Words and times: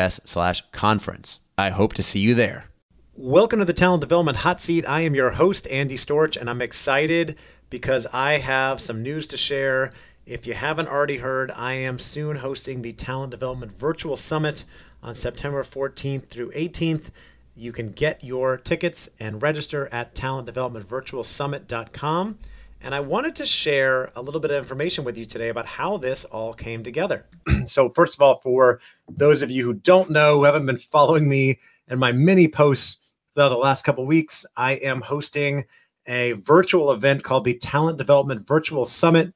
us 0.00 0.20
slash 0.24 0.62
conference. 0.72 1.40
I 1.56 1.70
hope 1.70 1.92
to 1.94 2.02
see 2.02 2.20
you 2.20 2.34
there. 2.34 2.66
Welcome 3.14 3.58
to 3.58 3.64
the 3.64 3.72
Talent 3.72 4.00
Development 4.00 4.38
Hot 4.38 4.60
Seat. 4.60 4.88
I 4.88 5.02
am 5.02 5.14
your 5.14 5.32
host, 5.32 5.66
Andy 5.68 5.96
Storch, 5.96 6.36
and 6.36 6.48
I'm 6.48 6.62
excited 6.62 7.36
because 7.68 8.06
I 8.12 8.38
have 8.38 8.80
some 8.80 9.02
news 9.02 9.26
to 9.28 9.36
share. 9.36 9.92
If 10.26 10.46
you 10.46 10.54
haven't 10.54 10.88
already 10.88 11.18
heard, 11.18 11.50
I 11.50 11.74
am 11.74 11.98
soon 11.98 12.36
hosting 12.36 12.82
the 12.82 12.94
Talent 12.94 13.30
Development 13.30 13.78
Virtual 13.78 14.16
Summit 14.16 14.64
on 15.02 15.14
September 15.14 15.62
14th 15.62 16.28
through 16.28 16.50
18th. 16.52 17.10
You 17.54 17.72
can 17.72 17.92
get 17.92 18.24
your 18.24 18.56
tickets 18.56 19.10
and 19.18 19.42
register 19.42 19.88
at 19.92 20.14
talentdevelopmentvirtualsummit.com. 20.14 22.38
And 22.82 22.94
I 22.94 23.00
wanted 23.00 23.34
to 23.36 23.44
share 23.44 24.10
a 24.16 24.22
little 24.22 24.40
bit 24.40 24.50
of 24.50 24.56
information 24.56 25.04
with 25.04 25.18
you 25.18 25.26
today 25.26 25.50
about 25.50 25.66
how 25.66 25.98
this 25.98 26.24
all 26.24 26.54
came 26.54 26.82
together. 26.82 27.26
so, 27.66 27.90
first 27.90 28.14
of 28.14 28.22
all, 28.22 28.40
for 28.40 28.80
those 29.10 29.42
of 29.42 29.50
you 29.50 29.64
who 29.64 29.74
don't 29.74 30.10
know, 30.10 30.38
who 30.38 30.44
haven't 30.44 30.64
been 30.64 30.78
following 30.78 31.28
me 31.28 31.58
and 31.88 32.00
my 32.00 32.10
many 32.10 32.48
posts 32.48 32.96
throughout 33.34 33.50
the 33.50 33.56
last 33.56 33.84
couple 33.84 34.06
weeks, 34.06 34.46
I 34.56 34.76
am 34.76 35.02
hosting 35.02 35.66
a 36.06 36.32
virtual 36.32 36.92
event 36.92 37.22
called 37.22 37.44
the 37.44 37.58
Talent 37.58 37.98
Development 37.98 38.46
Virtual 38.46 38.86
Summit, 38.86 39.34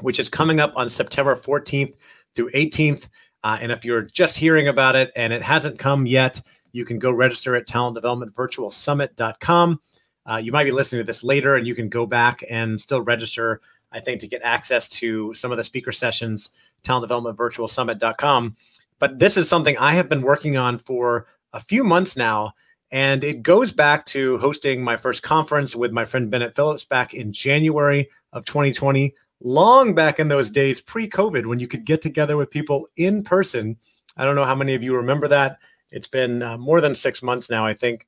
which 0.00 0.18
is 0.18 0.30
coming 0.30 0.58
up 0.58 0.72
on 0.74 0.88
September 0.88 1.36
14th 1.36 1.98
through 2.34 2.50
18th. 2.52 3.10
Uh, 3.44 3.58
and 3.60 3.70
if 3.70 3.84
you're 3.84 4.00
just 4.02 4.38
hearing 4.38 4.68
about 4.68 4.96
it 4.96 5.12
and 5.14 5.30
it 5.32 5.42
hasn't 5.42 5.78
come 5.78 6.06
yet, 6.06 6.40
you 6.72 6.86
can 6.86 6.98
go 6.98 7.12
register 7.12 7.54
at 7.54 7.68
talentdevelopmentvirtualsummit.com. 7.68 9.80
Uh, 10.26 10.36
you 10.36 10.52
might 10.52 10.64
be 10.64 10.70
listening 10.70 11.00
to 11.00 11.06
this 11.06 11.24
later 11.24 11.56
and 11.56 11.66
you 11.66 11.74
can 11.74 11.88
go 11.88 12.06
back 12.06 12.44
and 12.48 12.80
still 12.80 13.02
register, 13.02 13.60
I 13.90 14.00
think, 14.00 14.20
to 14.20 14.28
get 14.28 14.42
access 14.42 14.88
to 14.90 15.34
some 15.34 15.50
of 15.50 15.58
the 15.58 15.64
speaker 15.64 15.92
sessions, 15.92 16.50
talentdevelopmentvirtualsummit.com. 16.84 18.56
But 18.98 19.18
this 19.18 19.36
is 19.36 19.48
something 19.48 19.76
I 19.78 19.94
have 19.94 20.08
been 20.08 20.22
working 20.22 20.56
on 20.56 20.78
for 20.78 21.26
a 21.52 21.60
few 21.60 21.82
months 21.84 22.16
now. 22.16 22.54
And 22.92 23.24
it 23.24 23.42
goes 23.42 23.72
back 23.72 24.04
to 24.06 24.36
hosting 24.38 24.84
my 24.84 24.96
first 24.96 25.22
conference 25.22 25.74
with 25.74 25.92
my 25.92 26.04
friend 26.04 26.30
Bennett 26.30 26.54
Phillips 26.54 26.84
back 26.84 27.14
in 27.14 27.32
January 27.32 28.08
of 28.34 28.44
2020, 28.44 29.14
long 29.40 29.94
back 29.94 30.20
in 30.20 30.28
those 30.28 30.50
days 30.50 30.80
pre 30.80 31.08
COVID 31.08 31.46
when 31.46 31.58
you 31.58 31.66
could 31.66 31.86
get 31.86 32.02
together 32.02 32.36
with 32.36 32.50
people 32.50 32.86
in 32.96 33.24
person. 33.24 33.76
I 34.18 34.26
don't 34.26 34.36
know 34.36 34.44
how 34.44 34.54
many 34.54 34.74
of 34.74 34.82
you 34.82 34.94
remember 34.94 35.26
that. 35.28 35.58
It's 35.90 36.06
been 36.06 36.42
uh, 36.42 36.58
more 36.58 36.80
than 36.80 36.94
six 36.94 37.22
months 37.22 37.48
now, 37.48 37.66
I 37.66 37.72
think. 37.72 38.06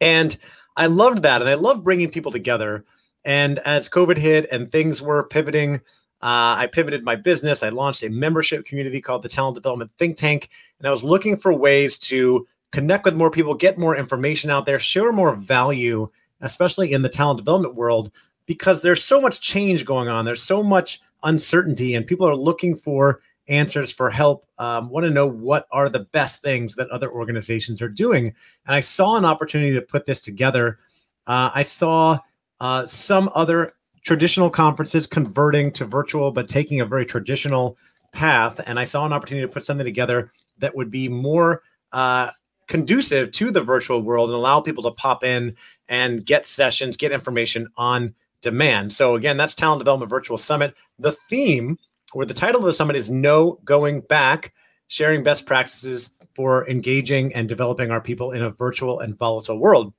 And 0.00 0.36
I 0.76 0.86
loved 0.86 1.22
that. 1.22 1.40
And 1.40 1.50
I 1.50 1.54
love 1.54 1.84
bringing 1.84 2.10
people 2.10 2.32
together. 2.32 2.84
And 3.24 3.58
as 3.60 3.88
COVID 3.88 4.16
hit 4.16 4.48
and 4.50 4.70
things 4.70 5.00
were 5.00 5.24
pivoting, 5.24 5.76
uh, 6.22 6.54
I 6.58 6.68
pivoted 6.70 7.04
my 7.04 7.16
business. 7.16 7.62
I 7.62 7.68
launched 7.70 8.02
a 8.02 8.08
membership 8.08 8.64
community 8.64 9.00
called 9.00 9.22
the 9.22 9.28
Talent 9.28 9.54
Development 9.54 9.90
Think 9.98 10.16
Tank. 10.16 10.48
And 10.78 10.86
I 10.86 10.90
was 10.90 11.02
looking 11.02 11.36
for 11.36 11.52
ways 11.52 11.98
to 11.98 12.46
connect 12.70 13.04
with 13.04 13.14
more 13.14 13.30
people, 13.30 13.54
get 13.54 13.78
more 13.78 13.96
information 13.96 14.50
out 14.50 14.66
there, 14.66 14.78
share 14.78 15.12
more 15.12 15.34
value, 15.34 16.08
especially 16.40 16.92
in 16.92 17.02
the 17.02 17.08
talent 17.08 17.38
development 17.38 17.74
world, 17.74 18.10
because 18.46 18.82
there's 18.82 19.04
so 19.04 19.20
much 19.20 19.40
change 19.40 19.84
going 19.84 20.08
on. 20.08 20.24
There's 20.24 20.42
so 20.42 20.62
much 20.62 21.00
uncertainty, 21.22 21.94
and 21.94 22.06
people 22.06 22.28
are 22.28 22.36
looking 22.36 22.74
for 22.74 23.20
answers 23.52 23.92
for 23.92 24.08
help 24.08 24.46
um, 24.58 24.88
want 24.88 25.04
to 25.04 25.10
know 25.10 25.26
what 25.26 25.66
are 25.70 25.90
the 25.90 26.00
best 26.00 26.40
things 26.40 26.74
that 26.74 26.88
other 26.88 27.10
organizations 27.10 27.82
are 27.82 27.88
doing. 27.88 28.26
And 28.66 28.74
i 28.74 28.80
saw 28.80 29.16
an 29.16 29.24
opportunity 29.24 29.74
to 29.74 29.82
put 29.82 30.06
this 30.06 30.20
together. 30.20 30.78
Uh, 31.26 31.50
i 31.54 31.62
saw 31.62 32.18
uh, 32.60 32.86
some 32.86 33.30
other 33.34 33.74
traditional 34.04 34.50
conferences 34.50 35.06
converting 35.06 35.70
to 35.72 35.84
virtual 35.84 36.32
but 36.32 36.48
taking 36.48 36.80
a 36.80 36.86
very 36.86 37.04
traditional 37.04 37.76
path. 38.12 38.58
And 38.66 38.80
i 38.80 38.84
saw 38.84 39.04
an 39.04 39.12
opportunity 39.12 39.46
to 39.46 39.52
put 39.52 39.66
something 39.66 39.84
together 39.84 40.32
that 40.58 40.74
would 40.74 40.90
be 40.90 41.08
more 41.08 41.62
uh, 41.92 42.30
conducive 42.68 43.32
to 43.32 43.50
the 43.50 43.62
virtual 43.62 44.00
world 44.00 44.30
and 44.30 44.36
allow 44.36 44.60
people 44.60 44.82
to 44.84 44.92
pop 44.92 45.24
in 45.24 45.54
and 45.88 46.24
get 46.24 46.46
sessions 46.46 46.96
get 46.96 47.12
information 47.12 47.68
on 47.76 48.14
demand. 48.40 48.94
So 48.94 49.14
again 49.14 49.36
that's 49.36 49.54
talent 49.54 49.80
development 49.80 50.08
virtual 50.08 50.38
summit. 50.38 50.74
The 50.98 51.12
theme 51.12 51.78
where 52.12 52.26
the 52.26 52.34
title 52.34 52.60
of 52.60 52.66
the 52.66 52.74
summit 52.74 52.96
is 52.96 53.10
No 53.10 53.58
Going 53.64 54.00
Back 54.02 54.52
Sharing 54.88 55.22
Best 55.22 55.46
Practices 55.46 56.10
for 56.34 56.68
Engaging 56.68 57.34
and 57.34 57.48
Developing 57.48 57.90
Our 57.90 58.00
People 58.00 58.32
in 58.32 58.42
a 58.42 58.50
Virtual 58.50 59.00
and 59.00 59.18
Volatile 59.18 59.58
World. 59.58 59.92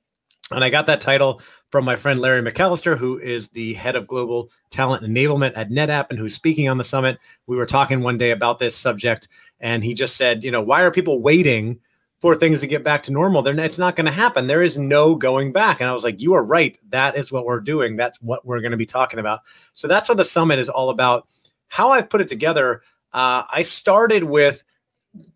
And 0.50 0.62
I 0.62 0.70
got 0.70 0.86
that 0.86 1.00
title 1.00 1.40
from 1.70 1.84
my 1.84 1.96
friend 1.96 2.20
Larry 2.20 2.42
McAllister, 2.42 2.98
who 2.98 3.18
is 3.18 3.48
the 3.48 3.74
head 3.74 3.96
of 3.96 4.06
global 4.06 4.50
talent 4.70 5.02
enablement 5.02 5.52
at 5.56 5.70
NetApp 5.70 6.06
and 6.10 6.18
who's 6.18 6.34
speaking 6.34 6.68
on 6.68 6.78
the 6.78 6.84
summit. 6.84 7.18
We 7.46 7.56
were 7.56 7.66
talking 7.66 8.02
one 8.02 8.18
day 8.18 8.30
about 8.30 8.58
this 8.58 8.76
subject, 8.76 9.28
and 9.58 9.82
he 9.82 9.94
just 9.94 10.16
said, 10.16 10.44
you 10.44 10.50
know, 10.50 10.60
why 10.60 10.82
are 10.82 10.90
people 10.90 11.22
waiting 11.22 11.80
for 12.20 12.36
things 12.36 12.60
to 12.60 12.66
get 12.66 12.84
back 12.84 13.02
to 13.04 13.12
normal? 13.12 13.42
They're, 13.42 13.58
it's 13.58 13.78
not 13.78 13.96
going 13.96 14.06
to 14.06 14.12
happen. 14.12 14.46
There 14.46 14.62
is 14.62 14.76
no 14.76 15.14
going 15.14 15.50
back. 15.50 15.80
And 15.80 15.88
I 15.88 15.92
was 15.92 16.04
like, 16.04 16.20
you 16.20 16.34
are 16.34 16.44
right. 16.44 16.78
That 16.90 17.16
is 17.16 17.32
what 17.32 17.46
we're 17.46 17.60
doing. 17.60 17.96
That's 17.96 18.20
what 18.20 18.44
we're 18.46 18.60
going 18.60 18.72
to 18.72 18.76
be 18.76 18.86
talking 18.86 19.18
about. 19.18 19.40
So 19.72 19.88
that's 19.88 20.08
what 20.08 20.18
the 20.18 20.24
summit 20.24 20.58
is 20.58 20.68
all 20.68 20.90
about 20.90 21.26
how 21.74 21.90
I've 21.90 22.08
put 22.08 22.20
it 22.20 22.28
together, 22.28 22.82
uh, 23.12 23.42
I 23.50 23.64
started 23.64 24.22
with 24.22 24.62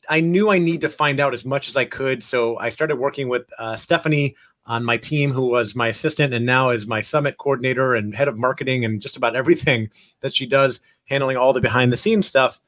I 0.09 0.21
knew 0.21 0.51
I 0.51 0.59
need 0.59 0.83
to 0.83 0.89
find 0.89 1.19
out 1.19 1.35
as 1.35 1.45
much 1.45 1.69
as 1.69 1.75
I 1.75 1.85
could. 1.85 2.23
So 2.23 2.57
I 2.59 2.69
started 2.69 2.95
working 2.95 3.29
with 3.29 3.51
uh, 3.59 3.75
Stephanie 3.75 4.37
on 4.65 4.85
my 4.85 4.99
team, 4.99 5.33
who 5.33 5.47
was 5.47 5.75
my 5.75 5.89
assistant 5.89 6.33
and 6.33 6.47
now 6.47 6.71
is 6.71 6.87
my 6.87 7.01
summit 7.01 7.39
coordinator 7.39 7.97
and 7.97 8.15
head 8.15 8.29
of 8.29 8.39
marketing 8.39 8.85
and 8.85 9.03
just 9.03 9.17
about 9.17 9.35
everything 9.43 9.91
that 10.21 10.33
she 10.33 10.47
does, 10.47 10.81
handling 11.07 11.37
all 11.37 11.53
the 11.53 11.61
behind 11.61 11.93
the 11.93 11.97
scenes 11.97 12.29
stuff. 12.29 12.61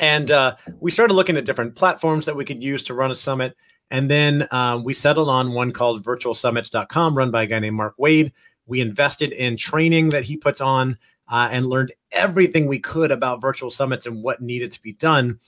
And 0.00 0.30
uh, 0.30 0.56
we 0.80 0.90
started 0.90 1.12
looking 1.12 1.36
at 1.36 1.44
different 1.44 1.74
platforms 1.74 2.24
that 2.24 2.36
we 2.36 2.46
could 2.46 2.64
use 2.64 2.82
to 2.84 2.94
run 2.94 3.10
a 3.10 3.14
summit. 3.14 3.54
And 3.90 4.10
then 4.10 4.48
um, 4.50 4.82
we 4.82 4.94
settled 4.94 5.28
on 5.28 5.52
one 5.52 5.72
called 5.72 6.02
virtualsummits.com, 6.02 7.18
run 7.18 7.30
by 7.30 7.42
a 7.42 7.46
guy 7.46 7.58
named 7.58 7.76
Mark 7.76 7.96
Wade. 7.98 8.32
We 8.64 8.80
invested 8.80 9.32
in 9.32 9.58
training 9.58 10.08
that 10.10 10.24
he 10.24 10.38
puts 10.38 10.62
on 10.62 10.96
uh, 11.28 11.48
and 11.50 11.66
learned 11.66 11.92
everything 12.12 12.66
we 12.66 12.78
could 12.78 13.10
about 13.10 13.40
virtual 13.40 13.70
summits 13.70 14.06
and 14.06 14.22
what 14.22 14.40
needed 14.40 14.72
to 14.72 14.82
be 14.82 14.92
done. 14.92 15.38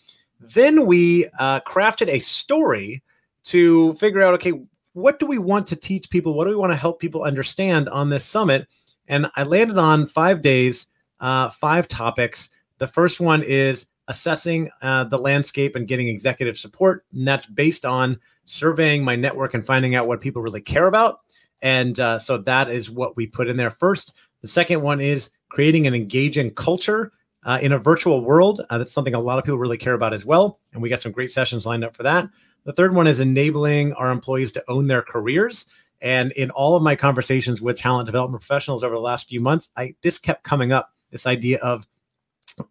Then 0.40 0.86
we 0.86 1.26
uh, 1.38 1.60
crafted 1.60 2.08
a 2.08 2.18
story 2.18 3.02
to 3.44 3.94
figure 3.94 4.22
out 4.22 4.34
okay, 4.34 4.52
what 4.92 5.18
do 5.18 5.26
we 5.26 5.38
want 5.38 5.66
to 5.68 5.76
teach 5.76 6.10
people? 6.10 6.34
What 6.34 6.44
do 6.44 6.50
we 6.50 6.56
want 6.56 6.72
to 6.72 6.76
help 6.76 7.00
people 7.00 7.22
understand 7.22 7.88
on 7.88 8.10
this 8.10 8.24
summit? 8.24 8.66
And 9.08 9.26
I 9.36 9.42
landed 9.44 9.78
on 9.78 10.06
five 10.06 10.42
days, 10.42 10.86
uh, 11.20 11.48
five 11.50 11.88
topics. 11.88 12.50
The 12.78 12.86
first 12.86 13.20
one 13.20 13.42
is 13.42 13.86
assessing 14.08 14.70
uh, 14.82 15.04
the 15.04 15.18
landscape 15.18 15.76
and 15.76 15.86
getting 15.86 16.08
executive 16.08 16.56
support. 16.56 17.04
And 17.12 17.26
that's 17.26 17.46
based 17.46 17.84
on 17.84 18.18
surveying 18.44 19.04
my 19.04 19.16
network 19.16 19.54
and 19.54 19.64
finding 19.64 19.94
out 19.94 20.08
what 20.08 20.20
people 20.20 20.42
really 20.42 20.60
care 20.60 20.86
about. 20.86 21.20
And 21.62 21.98
uh, 22.00 22.18
so 22.18 22.38
that 22.38 22.70
is 22.70 22.90
what 22.90 23.16
we 23.16 23.26
put 23.26 23.48
in 23.48 23.56
there 23.56 23.70
first. 23.70 24.14
The 24.42 24.48
second 24.48 24.80
one 24.80 25.00
is 25.00 25.30
creating 25.50 25.86
an 25.86 25.94
engaging 25.94 26.50
culture 26.52 27.12
uh, 27.44 27.58
in 27.60 27.72
a 27.72 27.78
virtual 27.78 28.22
world. 28.22 28.64
Uh, 28.70 28.78
that's 28.78 28.92
something 28.92 29.14
a 29.14 29.20
lot 29.20 29.38
of 29.38 29.44
people 29.44 29.58
really 29.58 29.78
care 29.78 29.94
about 29.94 30.14
as 30.14 30.24
well. 30.24 30.58
And 30.72 30.80
we 30.80 30.88
got 30.88 31.02
some 31.02 31.12
great 31.12 31.30
sessions 31.30 31.66
lined 31.66 31.84
up 31.84 31.94
for 31.94 32.02
that. 32.02 32.28
The 32.64 32.72
third 32.72 32.94
one 32.94 33.06
is 33.06 33.20
enabling 33.20 33.92
our 33.94 34.10
employees 34.10 34.52
to 34.52 34.64
own 34.68 34.86
their 34.86 35.02
careers. 35.02 35.66
And 36.02 36.32
in 36.32 36.50
all 36.50 36.76
of 36.76 36.82
my 36.82 36.96
conversations 36.96 37.60
with 37.60 37.78
talent 37.78 38.06
development 38.06 38.42
professionals 38.42 38.82
over 38.82 38.94
the 38.94 39.00
last 39.00 39.28
few 39.28 39.40
months, 39.40 39.70
I 39.76 39.94
this 40.02 40.18
kept 40.18 40.44
coming 40.44 40.72
up. 40.72 40.92
This 41.10 41.26
idea 41.26 41.58
of 41.58 41.86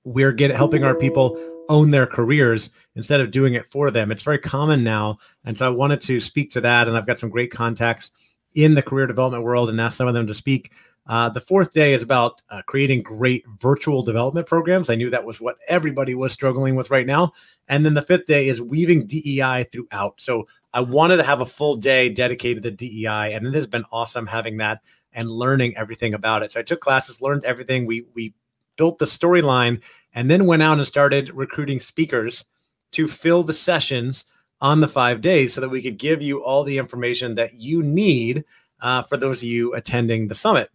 we're 0.03 0.31
getting 0.31 0.55
helping 0.55 0.83
our 0.83 0.95
people 0.95 1.37
own 1.69 1.91
their 1.91 2.07
careers 2.07 2.71
instead 2.95 3.21
of 3.21 3.31
doing 3.31 3.53
it 3.53 3.69
for 3.71 3.91
them. 3.91 4.11
It's 4.11 4.23
very 4.23 4.39
common 4.39 4.83
now. 4.83 5.19
And 5.45 5.57
so 5.57 5.67
I 5.67 5.69
wanted 5.69 6.01
to 6.01 6.19
speak 6.19 6.49
to 6.51 6.61
that. 6.61 6.87
And 6.87 6.97
I've 6.97 7.07
got 7.07 7.19
some 7.19 7.29
great 7.29 7.51
contacts 7.51 8.11
in 8.55 8.73
the 8.73 8.81
career 8.81 9.07
development 9.07 9.43
world 9.43 9.69
and 9.69 9.79
ask 9.79 9.97
some 9.97 10.07
of 10.07 10.13
them 10.13 10.27
to 10.27 10.33
speak. 10.33 10.71
Uh, 11.09 11.27
the 11.27 11.41
fourth 11.41 11.73
day 11.73 11.95
is 11.95 12.03
about 12.03 12.39
uh, 12.51 12.61
creating 12.67 13.01
great 13.01 13.43
virtual 13.59 14.03
development 14.03 14.45
programs. 14.45 14.91
I 14.91 14.95
knew 14.95 15.09
that 15.09 15.25
was 15.25 15.41
what 15.41 15.57
everybody 15.67 16.13
was 16.13 16.31
struggling 16.31 16.75
with 16.75 16.91
right 16.91 17.07
now. 17.07 17.33
And 17.67 17.83
then 17.83 17.95
the 17.95 18.03
fifth 18.03 18.27
day 18.27 18.47
is 18.47 18.61
weaving 18.61 19.07
DEI 19.07 19.65
throughout. 19.71 20.21
So 20.21 20.47
I 20.71 20.81
wanted 20.81 21.17
to 21.17 21.23
have 21.23 21.41
a 21.41 21.47
full 21.47 21.77
day 21.77 22.09
dedicated 22.09 22.61
to 22.61 22.71
DEI, 22.71 23.33
and 23.33 23.47
it 23.47 23.55
has 23.55 23.65
been 23.65 23.85
awesome 23.91 24.27
having 24.27 24.57
that 24.57 24.81
and 25.11 25.31
learning 25.31 25.75
everything 25.75 26.13
about 26.13 26.43
it. 26.43 26.51
So 26.51 26.59
I 26.59 26.63
took 26.63 26.79
classes, 26.79 27.23
learned 27.23 27.43
everything. 27.43 27.87
We 27.87 28.05
we 28.13 28.35
built 28.77 28.99
the 28.99 29.05
storyline, 29.05 29.81
and 30.13 30.29
then 30.29 30.45
went 30.45 30.61
out 30.61 30.77
and 30.77 30.85
started 30.85 31.31
recruiting 31.33 31.79
speakers 31.79 32.45
to 32.91 33.07
fill 33.07 33.41
the 33.41 33.53
sessions 33.53 34.25
on 34.61 34.79
the 34.79 34.87
five 34.87 35.21
days, 35.21 35.55
so 35.55 35.61
that 35.61 35.69
we 35.69 35.81
could 35.81 35.97
give 35.97 36.21
you 36.21 36.43
all 36.43 36.63
the 36.63 36.77
information 36.77 37.33
that 37.33 37.55
you 37.55 37.81
need 37.81 38.45
uh, 38.79 39.01
for 39.01 39.17
those 39.17 39.39
of 39.39 39.49
you 39.49 39.73
attending 39.73 40.27
the 40.27 40.35
summit. 40.35 40.69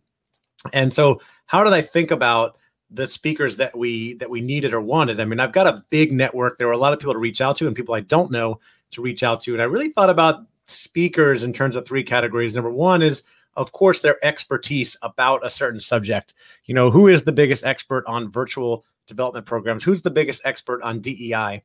And 0.72 0.92
so, 0.92 1.20
how 1.46 1.62
did 1.64 1.72
I 1.72 1.82
think 1.82 2.10
about 2.10 2.56
the 2.90 3.08
speakers 3.08 3.56
that 3.56 3.76
we 3.76 4.14
that 4.14 4.30
we 4.30 4.40
needed 4.40 4.72
or 4.72 4.80
wanted? 4.80 5.20
I 5.20 5.24
mean, 5.24 5.40
I've 5.40 5.52
got 5.52 5.66
a 5.66 5.84
big 5.90 6.12
network. 6.12 6.58
There 6.58 6.66
were 6.66 6.72
a 6.72 6.78
lot 6.78 6.92
of 6.92 6.98
people 6.98 7.12
to 7.12 7.18
reach 7.18 7.40
out 7.40 7.56
to, 7.56 7.66
and 7.66 7.76
people 7.76 7.94
I 7.94 8.00
don't 8.00 8.30
know 8.30 8.60
to 8.92 9.02
reach 9.02 9.22
out 9.22 9.40
to. 9.42 9.52
And 9.52 9.62
I 9.62 9.66
really 9.66 9.90
thought 9.90 10.10
about 10.10 10.46
speakers 10.66 11.42
in 11.42 11.52
terms 11.52 11.76
of 11.76 11.86
three 11.86 12.02
categories. 12.02 12.54
Number 12.54 12.70
one 12.70 13.02
is, 13.02 13.22
of 13.56 13.72
course, 13.72 14.00
their 14.00 14.24
expertise 14.24 14.96
about 15.02 15.44
a 15.44 15.50
certain 15.50 15.80
subject. 15.80 16.34
You 16.64 16.74
know, 16.74 16.90
who 16.90 17.08
is 17.08 17.24
the 17.24 17.32
biggest 17.32 17.64
expert 17.64 18.04
on 18.06 18.32
virtual 18.32 18.84
development 19.06 19.46
programs? 19.46 19.84
Who's 19.84 20.02
the 20.02 20.10
biggest 20.10 20.42
expert 20.44 20.82
on 20.82 21.00
DEI? 21.00 21.62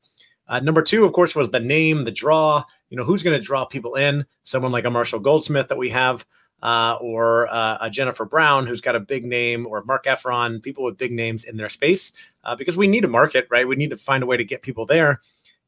Uh, 0.47 0.59
number 0.59 0.81
two, 0.81 1.05
of 1.05 1.13
course, 1.13 1.35
was 1.35 1.51
the 1.51 1.59
name, 1.59 2.03
the 2.03 2.11
draw. 2.11 2.63
You 2.89 2.97
know, 2.97 3.03
who's 3.03 3.23
going 3.23 3.39
to 3.39 3.45
draw 3.45 3.65
people 3.65 3.95
in? 3.95 4.25
Someone 4.43 4.71
like 4.71 4.85
a 4.85 4.89
Marshall 4.89 5.19
Goldsmith 5.19 5.67
that 5.67 5.77
we 5.77 5.89
have, 5.89 6.25
uh, 6.61 6.97
or 7.01 7.47
uh, 7.47 7.77
a 7.81 7.89
Jennifer 7.89 8.25
Brown, 8.25 8.67
who's 8.67 8.81
got 8.81 8.95
a 8.95 8.99
big 8.99 9.25
name, 9.25 9.65
or 9.65 9.83
Marc 9.83 10.05
Effron, 10.05 10.61
people 10.61 10.83
with 10.83 10.97
big 10.97 11.11
names 11.11 11.43
in 11.43 11.57
their 11.57 11.69
space, 11.69 12.13
uh, 12.43 12.55
because 12.55 12.77
we 12.77 12.87
need 12.87 13.05
a 13.05 13.09
market, 13.09 13.47
right? 13.49 13.67
We 13.67 13.75
need 13.75 13.91
to 13.91 13.97
find 13.97 14.23
a 14.23 14.25
way 14.25 14.37
to 14.37 14.43
get 14.43 14.61
people 14.61 14.85
there. 14.85 15.21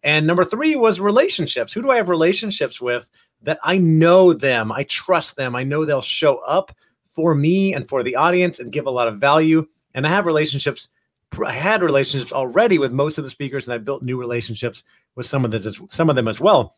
And 0.04 0.26
number 0.26 0.44
three 0.44 0.76
was 0.76 1.00
relationships. 1.00 1.72
Who 1.72 1.82
do 1.82 1.92
I 1.92 1.98
have 1.98 2.10
relationships 2.10 2.82
with 2.82 3.06
that 3.44 3.60
I 3.64 3.78
know 3.78 4.34
them? 4.34 4.72
I 4.72 4.84
trust 4.84 5.36
them. 5.36 5.56
I 5.56 5.64
know 5.64 5.86
they'll 5.86 6.02
show 6.02 6.38
up 6.40 6.76
for 7.14 7.36
me 7.36 7.74
and 7.74 7.88
for 7.88 8.04
the 8.04 8.16
audience 8.16 8.60
and 8.60 8.72
give 8.72 8.88
a 8.88 8.92
lot 8.92 9.08
of 9.08 9.20
value. 9.20 9.68
And 9.94 10.08
I 10.08 10.10
have 10.10 10.26
relationships. 10.26 10.90
I 11.46 11.54
had 11.54 11.82
relationships 11.82 12.34
already 12.34 12.78
with 12.78 12.92
most 12.92 13.18
of 13.18 13.24
the 13.24 13.30
speakers, 13.30 13.66
and 13.66 13.74
I 13.74 13.78
built 13.78 14.04
new 14.04 14.18
relationships 14.18 14.84
with 15.16 15.26
some 15.26 15.46
of 15.46 15.52
this, 15.52 15.80
some 15.90 16.10
of 16.10 16.16
them 16.16 16.28
as 16.28 16.40
well. 16.40 16.76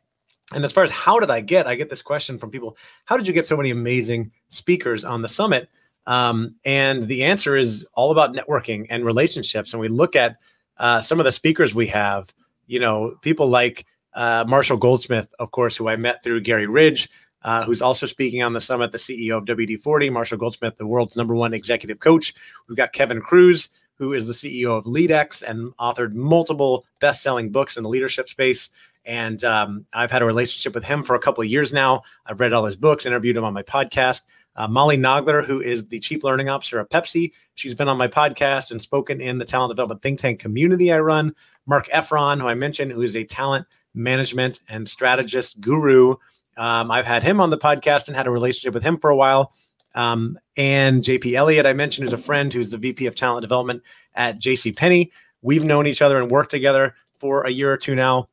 And 0.53 0.65
as 0.65 0.71
far 0.71 0.83
as 0.83 0.91
how 0.91 1.19
did 1.19 1.31
I 1.31 1.41
get, 1.41 1.67
I 1.67 1.75
get 1.75 1.89
this 1.89 2.01
question 2.01 2.37
from 2.37 2.51
people: 2.51 2.77
How 3.05 3.17
did 3.17 3.27
you 3.27 3.33
get 3.33 3.47
so 3.47 3.57
many 3.57 3.71
amazing 3.71 4.31
speakers 4.49 5.03
on 5.03 5.21
the 5.21 5.29
summit? 5.29 5.69
Um, 6.05 6.55
and 6.65 7.03
the 7.03 7.23
answer 7.23 7.55
is 7.55 7.87
all 7.93 8.11
about 8.11 8.33
networking 8.33 8.87
and 8.89 9.05
relationships. 9.05 9.71
And 9.73 9.79
we 9.79 9.87
look 9.87 10.15
at 10.15 10.35
uh, 10.77 11.01
some 11.01 11.19
of 11.19 11.25
the 11.25 11.31
speakers 11.31 11.73
we 11.73 11.87
have 11.87 12.33
you 12.67 12.79
know, 12.79 13.15
people 13.21 13.47
like 13.47 13.85
uh, 14.13 14.45
Marshall 14.47 14.77
Goldsmith, 14.77 15.27
of 15.39 15.51
course, 15.51 15.75
who 15.75 15.89
I 15.89 15.95
met 15.95 16.23
through 16.23 16.41
Gary 16.41 16.67
Ridge, 16.67 17.09
uh, 17.43 17.63
who's 17.63 17.81
also 17.81 18.05
speaking 18.05 18.41
on 18.41 18.53
the 18.53 18.61
summit, 18.61 18.91
the 18.91 18.97
CEO 18.97 19.37
of 19.37 19.45
WD 19.45 19.81
40, 19.81 20.09
Marshall 20.09 20.37
Goldsmith, 20.37 20.77
the 20.77 20.87
world's 20.87 21.15
number 21.15 21.35
one 21.35 21.53
executive 21.53 21.99
coach. 21.99 22.33
We've 22.67 22.77
got 22.77 22.93
Kevin 22.93 23.21
Kruse, 23.21 23.69
who 23.95 24.13
is 24.13 24.27
the 24.27 24.33
CEO 24.33 24.77
of 24.77 24.85
LeadX 24.85 25.43
and 25.43 25.75
authored 25.77 26.13
multiple 26.13 26.85
best 26.99 27.21
selling 27.21 27.51
books 27.51 27.77
in 27.77 27.83
the 27.83 27.89
leadership 27.89 28.29
space. 28.29 28.69
And 29.05 29.43
um, 29.43 29.85
I've 29.93 30.11
had 30.11 30.21
a 30.21 30.25
relationship 30.25 30.73
with 30.73 30.83
him 30.83 31.03
for 31.03 31.15
a 31.15 31.19
couple 31.19 31.43
of 31.43 31.49
years 31.49 31.73
now. 31.73 32.03
I've 32.25 32.39
read 32.39 32.53
all 32.53 32.65
his 32.65 32.75
books, 32.75 33.05
interviewed 33.05 33.35
him 33.35 33.43
on 33.43 33.53
my 33.53 33.63
podcast. 33.63 34.21
Uh, 34.55 34.67
Molly 34.67 34.97
Nagler, 34.97 35.45
who 35.45 35.61
is 35.61 35.87
the 35.87 35.99
chief 35.99 36.23
learning 36.23 36.47
officer 36.47 36.79
at 36.79 36.89
Pepsi, 36.89 37.31
she's 37.55 37.73
been 37.73 37.89
on 37.89 37.97
my 37.97 38.07
podcast 38.07 38.71
and 38.71 38.81
spoken 38.81 39.19
in 39.19 39.39
the 39.39 39.45
talent 39.45 39.71
development 39.71 40.01
think 40.01 40.19
tank 40.19 40.39
community 40.39 40.91
I 40.91 40.99
run. 40.99 41.33
Marc 41.65 41.87
Effron, 41.89 42.39
who 42.39 42.47
I 42.47 42.53
mentioned, 42.53 42.91
who 42.91 43.01
is 43.01 43.15
a 43.15 43.23
talent 43.23 43.65
management 43.95 44.59
and 44.69 44.87
strategist 44.87 45.59
guru. 45.59 46.15
Um, 46.57 46.91
I've 46.91 47.05
had 47.05 47.23
him 47.23 47.41
on 47.41 47.49
the 47.49 47.57
podcast 47.57 48.07
and 48.07 48.15
had 48.15 48.27
a 48.27 48.31
relationship 48.31 48.73
with 48.73 48.83
him 48.83 48.97
for 48.99 49.09
a 49.09 49.15
while. 49.15 49.53
Um, 49.95 50.37
and 50.57 51.03
JP 51.03 51.33
Elliott, 51.33 51.65
I 51.65 51.73
mentioned, 51.73 52.07
is 52.07 52.13
a 52.13 52.17
friend 52.17 52.53
who's 52.53 52.71
the 52.71 52.77
VP 52.77 53.05
of 53.05 53.15
talent 53.15 53.41
development 53.41 53.83
at 54.15 54.39
JC 54.39 54.75
Penney. 54.75 55.11
We've 55.41 55.63
known 55.63 55.87
each 55.87 56.01
other 56.01 56.21
and 56.21 56.31
worked 56.31 56.51
together 56.51 56.95
for 57.19 57.43
a 57.43 57.49
year 57.49 57.71
or 57.71 57.77
two 57.77 57.95
now. 57.95 58.29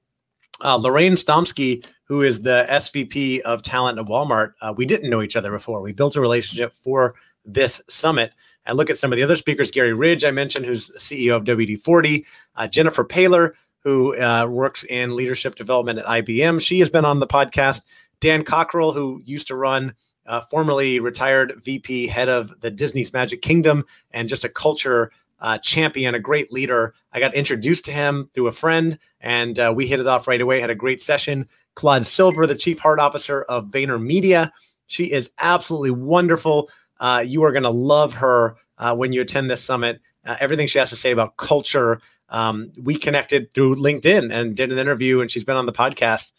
Uh, 0.63 0.77
Lorraine 0.77 1.15
Stomski, 1.15 1.87
who 2.05 2.23
is 2.23 2.43
the 2.43 2.67
SVP 2.69 3.41
of 3.41 3.63
talent 3.63 3.99
at 3.99 4.07
Walmart, 4.07 4.53
uh, 4.61 4.75
we 4.77 4.85
didn't 4.85 5.11
know 5.11 5.23
each 5.23 5.37
other 5.37 5.51
before. 5.51 5.81
We 5.81 5.93
built 5.93 6.17
a 6.17 6.21
relationship 6.21 6.73
for 6.73 7.15
this 7.45 7.81
summit. 7.89 8.33
And 8.67 8.77
look 8.77 8.91
at 8.91 8.99
some 8.99 9.13
of 9.13 9.17
the 9.17 9.23
other 9.23 9.37
speakers, 9.37 9.71
Gary 9.71 9.95
Ridge, 9.95 10.25
I 10.25 10.31
mentioned, 10.31 10.67
who's 10.67 10.91
CEO 10.99 11.37
of 11.37 11.45
WD 11.45 11.83
40, 11.83 12.27
uh, 12.57 12.69
Jennifer 12.69 13.05
Paylor, 13.05 13.53
who 13.83 14.17
uh, 14.21 14.47
works 14.47 14.85
in 14.85 15.17
leadership 15.17 15.55
development 15.55 15.99
at 15.99 16.05
IBM. 16.05 16.61
She 16.61 16.79
has 16.81 16.91
been 16.91 17.05
on 17.05 17.21
the 17.21 17.27
podcast. 17.27 17.83
Dan 18.21 18.45
Cockerell, 18.45 18.93
who 18.93 19.23
used 19.25 19.47
to 19.49 19.57
run, 19.57 19.95
uh, 20.27 20.43
formerly 20.51 21.01
retired 21.01 21.61
VP, 21.65 22.07
head 22.07 22.29
of 22.29 22.53
the 22.61 22.71
Disney's 22.71 23.13
Magic 23.13 23.41
Kingdom, 23.41 23.85
and 24.11 24.29
just 24.29 24.45
a 24.45 24.49
culture 24.49 25.11
uh, 25.41 25.59
champion, 25.59 26.15
a 26.15 26.21
great 26.21 26.53
leader. 26.53 26.95
I 27.13 27.21
got 27.21 27.35
introduced 27.35 27.85
to 27.87 27.93
him 27.93 28.31
through 28.35 28.49
a 28.49 28.53
friend, 28.53 28.99
and 29.21 29.59
uh, 29.59 29.73
we 29.75 29.87
hit 29.87 30.01
it 30.01 30.07
off 30.07 30.29
right 30.29 30.41
away. 30.41 30.61
Had 30.61 30.71
a 30.71 30.75
great 30.75 31.01
session. 31.01 31.49
Claude 31.75 32.07
Silver, 32.07 32.47
the 32.47 32.55
chief 32.55 32.79
heart 32.79 32.99
officer 32.99 33.43
of 33.43 33.67
VaynerMedia, 33.67 34.01
Media. 34.01 34.53
she 34.87 35.11
is 35.11 35.31
absolutely 35.39 35.91
wonderful. 35.91 36.69
Uh, 36.99 37.25
you 37.27 37.43
are 37.45 37.53
going 37.53 37.63
to 37.63 37.71
love 37.71 38.13
her 38.15 38.57
uh, 38.79 38.95
when 38.95 39.13
you 39.13 39.21
attend 39.23 39.51
this 39.51 39.63
summit. 39.63 40.01
Uh, 40.27 40.37
everything 40.41 40.67
she 40.67 40.79
has 40.79 40.91
to 40.91 40.97
say 40.97 41.11
about 41.11 41.37
culture. 41.37 42.01
Um, 42.29 42.73
we 42.81 42.97
connected 42.97 43.53
through 43.55 43.77
LinkedIn 43.77 44.33
and 44.33 44.55
did 44.55 44.71
an 44.71 44.79
interview, 44.79 45.21
and 45.21 45.31
she's 45.31 45.45
been 45.45 45.57
on 45.57 45.67
the 45.67 45.73
podcast. 45.73 46.33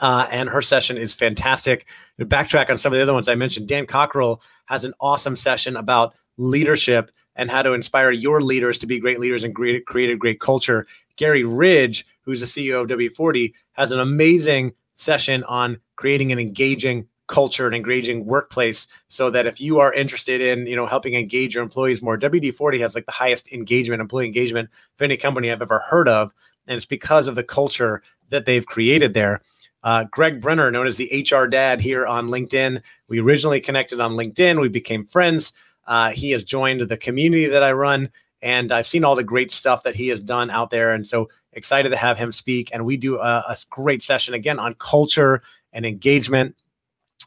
Uh, 0.00 0.26
and 0.30 0.48
her 0.48 0.60
session 0.60 0.96
is 0.98 1.14
fantastic. 1.14 1.86
To 2.18 2.26
backtrack 2.26 2.68
on 2.70 2.78
some 2.78 2.92
of 2.92 2.96
the 2.96 3.02
other 3.02 3.14
ones 3.14 3.28
I 3.28 3.34
mentioned, 3.34 3.68
Dan 3.68 3.86
Cockerell 3.86 4.42
has 4.66 4.84
an 4.84 4.92
awesome 5.00 5.36
session 5.36 5.76
about 5.76 6.14
leadership 6.36 7.10
and 7.36 7.50
how 7.50 7.62
to 7.62 7.72
inspire 7.72 8.10
your 8.10 8.40
leaders 8.40 8.78
to 8.78 8.86
be 8.86 8.98
great 8.98 9.20
leaders 9.20 9.44
and 9.44 9.54
create, 9.54 9.86
create 9.86 10.10
a 10.10 10.16
great 10.16 10.40
culture. 10.40 10.86
Gary 11.16 11.44
Ridge, 11.44 12.06
who's 12.22 12.40
the 12.40 12.46
CEO 12.46 12.82
of 12.82 12.88
W40, 12.88 13.52
has 13.72 13.92
an 13.92 14.00
amazing 14.00 14.72
session 14.96 15.44
on 15.44 15.78
creating 15.96 16.32
an 16.32 16.38
engaging 16.38 17.06
culture 17.28 17.66
and 17.66 17.74
engaging 17.74 18.24
workplace 18.24 18.86
so 19.08 19.30
that 19.30 19.46
if 19.46 19.60
you 19.60 19.80
are 19.80 19.92
interested 19.92 20.40
in 20.40 20.64
you 20.66 20.76
know 20.76 20.86
helping 20.86 21.14
engage 21.14 21.56
your 21.56 21.62
employees 21.64 22.00
more 22.00 22.16
wd40 22.16 22.78
has 22.78 22.94
like 22.94 23.04
the 23.04 23.10
highest 23.10 23.52
engagement 23.52 24.00
employee 24.00 24.26
engagement 24.26 24.70
of 24.70 25.02
any 25.02 25.16
company 25.16 25.50
i've 25.50 25.60
ever 25.60 25.80
heard 25.80 26.08
of 26.08 26.32
and 26.66 26.76
it's 26.76 26.86
because 26.86 27.26
of 27.26 27.34
the 27.34 27.42
culture 27.42 28.02
that 28.30 28.44
they've 28.44 28.66
created 28.66 29.14
there. 29.14 29.40
Uh, 29.82 30.04
greg 30.04 30.40
brenner 30.40 30.70
known 30.70 30.86
as 30.86 30.96
the 30.96 31.26
hr 31.30 31.46
dad 31.46 31.80
here 31.80 32.06
on 32.06 32.28
linkedin. 32.28 32.82
We 33.08 33.20
originally 33.20 33.60
connected 33.60 34.00
on 34.00 34.12
linkedin. 34.12 34.60
We 34.60 34.68
became 34.68 35.06
friends 35.06 35.52
uh, 35.86 36.10
he 36.10 36.30
has 36.30 36.44
joined 36.44 36.80
the 36.80 36.96
community 36.96 37.46
that 37.46 37.62
i 37.62 37.72
run 37.72 38.10
and 38.42 38.72
i've 38.72 38.86
seen 38.86 39.04
all 39.04 39.14
the 39.14 39.24
great 39.24 39.50
stuff 39.50 39.82
that 39.82 39.94
he 39.94 40.08
has 40.08 40.20
done 40.20 40.50
out 40.50 40.70
there 40.70 40.92
and 40.92 41.06
so 41.06 41.28
excited 41.52 41.88
to 41.90 41.96
have 41.96 42.18
him 42.18 42.32
speak 42.32 42.70
and 42.72 42.84
we 42.84 42.96
do 42.96 43.18
a, 43.18 43.44
a 43.48 43.56
great 43.70 44.02
session 44.02 44.34
again 44.34 44.58
on 44.58 44.74
culture 44.74 45.42
and 45.72 45.86
engagement 45.86 46.54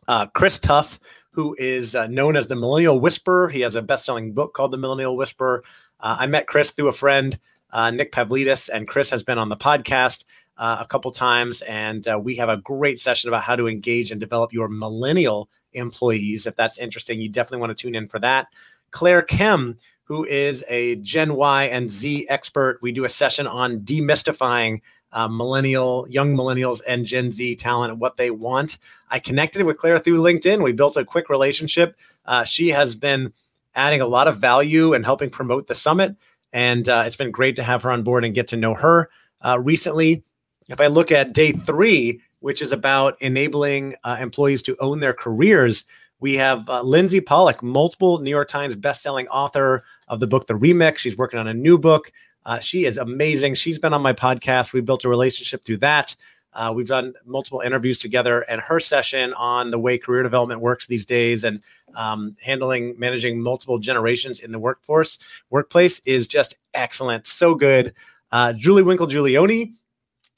uh, 0.07 0.25
Chris 0.27 0.59
Tuff, 0.59 0.99
who 1.31 1.55
is 1.59 1.95
uh, 1.95 2.07
known 2.07 2.35
as 2.35 2.47
the 2.47 2.55
Millennial 2.55 2.99
Whisperer. 2.99 3.47
He 3.47 3.61
has 3.61 3.75
a 3.75 3.81
best 3.81 4.05
selling 4.05 4.33
book 4.33 4.53
called 4.53 4.71
The 4.71 4.77
Millennial 4.77 5.15
Whisperer. 5.15 5.63
Uh, 5.99 6.17
I 6.19 6.25
met 6.25 6.47
Chris 6.47 6.71
through 6.71 6.87
a 6.87 6.93
friend, 6.93 7.37
uh, 7.71 7.91
Nick 7.91 8.11
Pavlidis, 8.11 8.69
and 8.73 8.87
Chris 8.87 9.09
has 9.11 9.23
been 9.23 9.37
on 9.37 9.49
the 9.49 9.55
podcast 9.55 10.25
uh, 10.57 10.77
a 10.79 10.87
couple 10.87 11.11
times. 11.11 11.61
And 11.61 12.07
we 12.21 12.35
have 12.37 12.49
a 12.49 12.57
great 12.57 12.99
session 12.99 13.29
about 13.29 13.43
how 13.43 13.55
to 13.55 13.67
engage 13.67 14.11
and 14.11 14.19
develop 14.19 14.51
your 14.51 14.67
millennial 14.67 15.49
employees. 15.73 16.45
If 16.45 16.55
that's 16.55 16.77
interesting, 16.77 17.21
you 17.21 17.29
definitely 17.29 17.59
want 17.59 17.77
to 17.77 17.81
tune 17.81 17.95
in 17.95 18.07
for 18.07 18.19
that. 18.19 18.47
Claire 18.91 19.21
Kim, 19.21 19.77
who 20.03 20.25
is 20.25 20.63
a 20.67 20.95
Gen 20.97 21.35
Y 21.35 21.65
and 21.65 21.89
Z 21.89 22.27
expert, 22.29 22.79
we 22.81 22.91
do 22.91 23.05
a 23.05 23.09
session 23.09 23.45
on 23.47 23.81
demystifying 23.81 24.81
uh, 25.11 25.27
millennial, 25.27 26.07
young 26.09 26.35
millennials, 26.35 26.81
and 26.87 27.05
Gen 27.05 27.31
Z 27.31 27.55
talent 27.55 27.91
and 27.91 28.01
what 28.01 28.17
they 28.17 28.31
want. 28.31 28.77
I 29.09 29.19
connected 29.19 29.63
with 29.63 29.77
Claire 29.77 29.99
through 29.99 30.21
LinkedIn. 30.21 30.63
We 30.63 30.71
built 30.71 30.97
a 30.97 31.05
quick 31.05 31.29
relationship. 31.29 31.95
Uh, 32.25 32.43
she 32.43 32.69
has 32.69 32.95
been 32.95 33.33
adding 33.75 34.01
a 34.01 34.07
lot 34.07 34.27
of 34.27 34.37
value 34.37 34.93
and 34.93 35.05
helping 35.05 35.29
promote 35.29 35.67
the 35.67 35.75
summit. 35.75 36.15
And 36.53 36.89
uh, 36.89 37.03
it's 37.05 37.15
been 37.15 37.31
great 37.31 37.55
to 37.57 37.63
have 37.63 37.83
her 37.83 37.91
on 37.91 38.03
board 38.03 38.25
and 38.25 38.35
get 38.35 38.47
to 38.49 38.57
know 38.57 38.73
her. 38.73 39.09
Uh, 39.41 39.59
recently, 39.59 40.23
if 40.67 40.81
I 40.81 40.87
look 40.87 41.11
at 41.11 41.33
day 41.33 41.51
three, 41.51 42.21
which 42.39 42.61
is 42.61 42.71
about 42.71 43.21
enabling 43.21 43.95
uh, 44.03 44.17
employees 44.19 44.63
to 44.63 44.77
own 44.79 44.99
their 44.99 45.13
careers, 45.13 45.85
we 46.19 46.35
have 46.35 46.67
uh, 46.69 46.81
Lindsey 46.81 47.21
Pollak, 47.21 47.61
multiple 47.61 48.19
New 48.19 48.29
York 48.29 48.49
Times 48.49 48.75
bestselling 48.75 49.27
author 49.31 49.83
of 50.07 50.19
the 50.19 50.27
book 50.27 50.47
The 50.47 50.53
Remix. 50.53 50.97
She's 50.97 51.17
working 51.17 51.39
on 51.39 51.47
a 51.47 51.53
new 51.53 51.77
book. 51.77 52.11
Uh, 52.45 52.59
she 52.59 52.85
is 52.85 52.97
amazing. 52.97 53.55
She's 53.55 53.79
been 53.79 53.93
on 53.93 54.01
my 54.01 54.13
podcast. 54.13 54.73
We 54.73 54.81
built 54.81 55.05
a 55.05 55.09
relationship 55.09 55.63
through 55.63 55.77
that. 55.77 56.15
Uh, 56.53 56.73
we've 56.75 56.87
done 56.87 57.13
multiple 57.25 57.61
interviews 57.61 57.99
together, 57.99 58.41
and 58.41 58.59
her 58.59 58.79
session 58.79 59.33
on 59.33 59.69
the 59.69 59.77
way 59.77 59.97
career 59.97 60.23
development 60.23 60.61
works 60.61 60.87
these 60.87 61.05
days 61.05 61.43
and 61.43 61.61
um, 61.95 62.35
handling 62.41 62.95
managing 62.97 63.39
multiple 63.39 63.77
generations 63.77 64.39
in 64.39 64.51
the 64.51 64.59
workforce 64.59 65.19
workplace 65.51 65.99
is 66.05 66.27
just 66.27 66.55
excellent. 66.73 67.27
So 67.27 67.53
good. 67.53 67.93
Uh, 68.31 68.53
Julie 68.53 68.83
Winkle 68.83 69.07
Giulioni, 69.07 69.73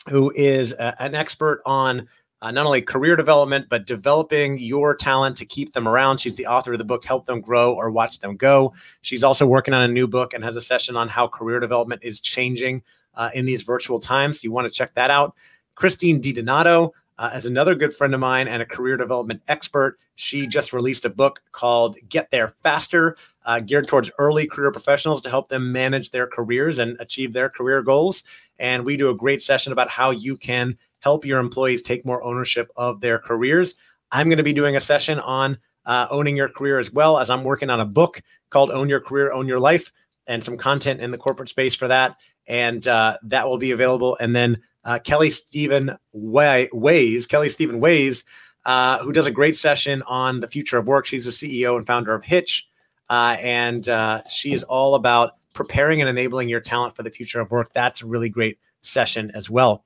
who 0.09 0.31
is 0.35 0.73
uh, 0.73 0.93
an 0.99 1.15
expert 1.15 1.61
on 1.65 2.07
uh, 2.41 2.49
not 2.49 2.65
only 2.65 2.81
career 2.81 3.15
development, 3.15 3.67
but 3.69 3.85
developing 3.85 4.57
your 4.57 4.95
talent 4.95 5.37
to 5.37 5.45
keep 5.45 5.73
them 5.73 5.87
around. 5.87 6.17
She's 6.17 6.35
the 6.35 6.47
author 6.47 6.73
of 6.73 6.79
the 6.79 6.83
book, 6.83 7.05
Help 7.05 7.27
Them 7.27 7.39
Grow 7.39 7.73
or 7.73 7.91
Watch 7.91 8.19
Them 8.19 8.35
Go. 8.35 8.73
She's 9.01 9.23
also 9.23 9.45
working 9.45 9.73
on 9.73 9.83
a 9.83 9.93
new 9.93 10.07
book 10.07 10.33
and 10.33 10.43
has 10.43 10.55
a 10.55 10.61
session 10.61 10.95
on 10.95 11.07
how 11.07 11.27
career 11.27 11.59
development 11.59 12.03
is 12.03 12.19
changing 12.19 12.81
uh, 13.13 13.29
in 13.35 13.45
these 13.45 13.61
virtual 13.61 13.99
times. 13.99 14.43
You 14.43 14.51
want 14.51 14.67
to 14.67 14.73
check 14.73 14.95
that 14.95 15.11
out. 15.11 15.35
Christine 15.75 16.21
DiDonato, 16.21 16.91
uh, 17.19 17.29
as 17.31 17.45
another 17.45 17.75
good 17.75 17.93
friend 17.93 18.13
of 18.15 18.19
mine 18.19 18.47
and 18.47 18.61
a 18.61 18.65
career 18.65 18.97
development 18.97 19.41
expert, 19.47 19.99
she 20.15 20.47
just 20.47 20.73
released 20.73 21.05
a 21.05 21.09
book 21.09 21.43
called 21.51 21.97
Get 22.09 22.31
There 22.31 22.55
Faster, 22.63 23.17
uh, 23.45 23.59
geared 23.59 23.87
towards 23.87 24.11
early 24.17 24.47
career 24.47 24.71
professionals 24.71 25.21
to 25.21 25.29
help 25.29 25.49
them 25.49 25.71
manage 25.71 26.11
their 26.11 26.27
careers 26.27 26.79
and 26.79 26.97
achieve 26.99 27.33
their 27.33 27.49
career 27.49 27.81
goals. 27.81 28.23
And 28.59 28.85
we 28.85 28.97
do 28.97 29.09
a 29.09 29.15
great 29.15 29.41
session 29.41 29.71
about 29.71 29.89
how 29.89 30.11
you 30.11 30.37
can 30.37 30.77
help 30.99 31.25
your 31.25 31.39
employees 31.39 31.81
take 31.81 32.05
more 32.05 32.23
ownership 32.23 32.69
of 32.75 33.01
their 33.01 33.19
careers. 33.19 33.75
I'm 34.11 34.27
going 34.27 34.37
to 34.37 34.43
be 34.43 34.53
doing 34.53 34.75
a 34.75 34.81
session 34.81 35.19
on 35.19 35.57
uh, 35.85 36.07
owning 36.11 36.37
your 36.37 36.49
career 36.49 36.77
as 36.77 36.91
well 36.91 37.17
as 37.17 37.29
I'm 37.29 37.43
working 37.43 37.69
on 37.69 37.79
a 37.79 37.85
book 37.85 38.21
called 38.49 38.71
Own 38.71 38.89
Your 38.89 38.99
Career, 38.99 39.31
Own 39.31 39.47
Your 39.47 39.59
Life, 39.59 39.91
and 40.27 40.43
some 40.43 40.57
content 40.57 41.01
in 41.01 41.11
the 41.11 41.17
corporate 41.17 41.49
space 41.49 41.73
for 41.73 41.87
that. 41.87 42.17
And 42.47 42.87
uh, 42.87 43.17
that 43.23 43.47
will 43.47 43.57
be 43.57 43.71
available. 43.71 44.17
And 44.19 44.35
then 44.35 44.61
uh, 44.83 44.99
Kelly 44.99 45.29
Stephen 45.29 45.97
Way- 46.11 46.69
Ways, 46.71 47.25
Kelley 47.27 47.49
Steven-Waiss, 47.49 48.23
uh, 48.65 48.99
who 48.99 49.11
does 49.11 49.25
a 49.25 49.31
great 49.31 49.55
session 49.55 50.03
on 50.03 50.39
the 50.39 50.47
future 50.47 50.77
of 50.77 50.87
work. 50.87 51.05
She's 51.05 51.25
the 51.25 51.31
CEO 51.31 51.77
and 51.77 51.87
founder 51.87 52.13
of 52.13 52.23
Hitch. 52.23 52.67
Uh, 53.11 53.35
and 53.41 53.89
uh, 53.89 54.25
she 54.29 54.53
is 54.53 54.63
all 54.63 54.95
about 54.95 55.35
preparing 55.53 55.99
and 55.99 56.09
enabling 56.09 56.47
your 56.47 56.61
talent 56.61 56.95
for 56.95 57.03
the 57.03 57.09
future 57.09 57.41
of 57.41 57.51
work. 57.51 57.71
That's 57.73 58.01
a 58.01 58.05
really 58.05 58.29
great 58.29 58.57
session 58.83 59.31
as 59.35 59.49
well. 59.49 59.83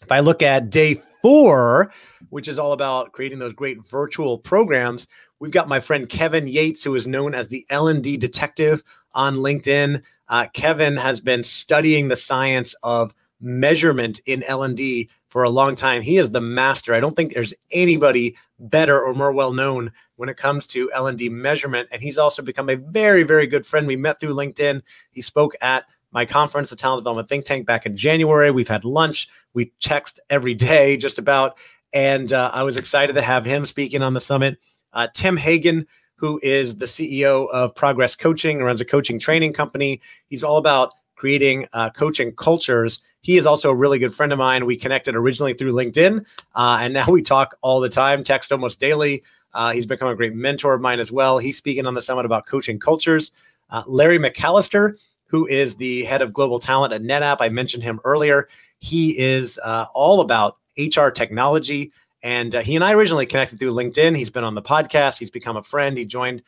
If 0.00 0.12
I 0.12 0.20
look 0.20 0.42
at 0.42 0.70
day 0.70 1.02
four, 1.22 1.92
which 2.30 2.46
is 2.46 2.60
all 2.60 2.72
about 2.72 3.10
creating 3.10 3.40
those 3.40 3.52
great 3.52 3.84
virtual 3.84 4.38
programs, 4.38 5.08
we've 5.40 5.50
got 5.50 5.68
my 5.68 5.80
friend 5.80 6.08
Kevin 6.08 6.46
Yates, 6.46 6.84
who 6.84 6.94
is 6.94 7.04
known 7.04 7.34
as 7.34 7.48
the 7.48 7.66
L&D 7.68 8.16
detective 8.16 8.84
on 9.12 9.38
LinkedIn. 9.38 10.00
Uh, 10.28 10.46
Kevin 10.54 10.96
has 10.96 11.20
been 11.20 11.42
studying 11.42 12.06
the 12.06 12.16
science 12.16 12.76
of 12.84 13.12
measurement 13.40 14.20
in 14.26 14.44
L&D 14.44 15.10
for 15.32 15.44
a 15.44 15.50
long 15.50 15.74
time. 15.74 16.02
He 16.02 16.18
is 16.18 16.30
the 16.30 16.42
master. 16.42 16.92
I 16.92 17.00
don't 17.00 17.16
think 17.16 17.32
there's 17.32 17.54
anybody 17.70 18.36
better 18.58 19.02
or 19.02 19.14
more 19.14 19.32
well 19.32 19.54
known 19.54 19.90
when 20.16 20.28
it 20.28 20.36
comes 20.36 20.66
to 20.66 20.92
L&D 20.92 21.30
measurement 21.30 21.88
and 21.90 22.02
he's 22.02 22.18
also 22.18 22.42
become 22.42 22.68
a 22.68 22.76
very 22.76 23.22
very 23.22 23.46
good 23.46 23.66
friend. 23.66 23.86
We 23.86 23.96
met 23.96 24.20
through 24.20 24.34
LinkedIn. 24.34 24.82
He 25.10 25.22
spoke 25.22 25.54
at 25.62 25.86
my 26.10 26.26
conference, 26.26 26.68
the 26.68 26.76
Talent 26.76 27.00
Development 27.00 27.30
Think 27.30 27.46
Tank, 27.46 27.66
back 27.66 27.86
in 27.86 27.96
January. 27.96 28.50
We've 28.50 28.68
had 28.68 28.84
lunch. 28.84 29.26
We 29.54 29.72
text 29.80 30.20
every 30.28 30.52
day, 30.52 30.96
just 30.98 31.18
about. 31.18 31.56
And 31.94 32.30
uh, 32.30 32.50
I 32.52 32.62
was 32.62 32.76
excited 32.76 33.14
to 33.14 33.22
have 33.22 33.46
him 33.46 33.64
speaking 33.64 34.02
on 34.02 34.12
the 34.12 34.20
summit. 34.20 34.58
Uh, 34.92 35.08
Tim 35.14 35.38
Hagen, 35.38 35.86
who 36.16 36.38
is 36.42 36.76
the 36.76 36.84
CEO 36.84 37.48
of 37.48 37.74
Progress 37.74 38.16
Coaching, 38.16 38.58
runs 38.58 38.82
a 38.82 38.84
coaching 38.84 39.18
training 39.18 39.54
company. 39.54 40.02
He's 40.28 40.44
all 40.44 40.58
about 40.58 40.92
creating 41.22 41.64
uh, 41.72 41.88
coaching 41.88 42.32
cultures. 42.32 43.00
He 43.20 43.38
is 43.38 43.46
also 43.46 43.70
a 43.70 43.74
really 43.76 44.00
good 44.00 44.12
friend 44.12 44.32
of 44.32 44.40
mine. 44.40 44.66
We 44.66 44.76
connected 44.76 45.14
originally 45.14 45.54
through 45.54 45.72
LinkedIn, 45.72 46.24
uh, 46.56 46.78
and 46.80 46.92
now 46.92 47.06
we 47.08 47.22
talk 47.22 47.56
all 47.60 47.78
the 47.78 47.88
time, 47.88 48.24
text 48.24 48.50
almost 48.50 48.80
daily. 48.80 49.22
Uh, 49.54 49.70
he's 49.70 49.86
become 49.86 50.08
a 50.08 50.16
great 50.16 50.34
mentor 50.34 50.74
of 50.74 50.80
mine 50.80 50.98
as 50.98 51.12
well. 51.12 51.38
He's 51.38 51.56
speaking 51.56 51.86
on 51.86 51.94
the 51.94 52.02
summit 52.02 52.26
about 52.26 52.46
coaching 52.46 52.80
cultures. 52.80 53.30
Uh, 53.70 53.84
Larry 53.86 54.18
McAllister 54.18 54.96
who 55.26 55.46
is 55.46 55.76
the 55.76 56.02
head 56.04 56.22
of 56.22 56.32
global 56.32 56.58
talent 56.58 56.92
at 56.92 57.02
NetApp. 57.02 57.36
I 57.38 57.48
mentioned 57.48 57.84
him 57.84 58.00
earlier. 58.04 58.48
He 58.80 59.16
is 59.16 59.60
uh, 59.62 59.86
all 59.94 60.20
about 60.20 60.58
HR 60.76 61.08
technology. 61.08 61.92
And 62.22 62.54
uh, 62.56 62.62
he 62.62 62.74
and 62.74 62.84
I 62.84 62.92
originally 62.92 63.26
connected 63.26 63.58
through 63.60 63.72
LinkedIn. 63.72 64.14
He's 64.14 64.28
been 64.28 64.44
on 64.44 64.56
the 64.56 64.60
podcast. 64.60 65.18
He's 65.18 65.30
become 65.30 65.56
a 65.56 65.62
friend. 65.62 65.96
He 65.96 66.04
joined 66.04 66.42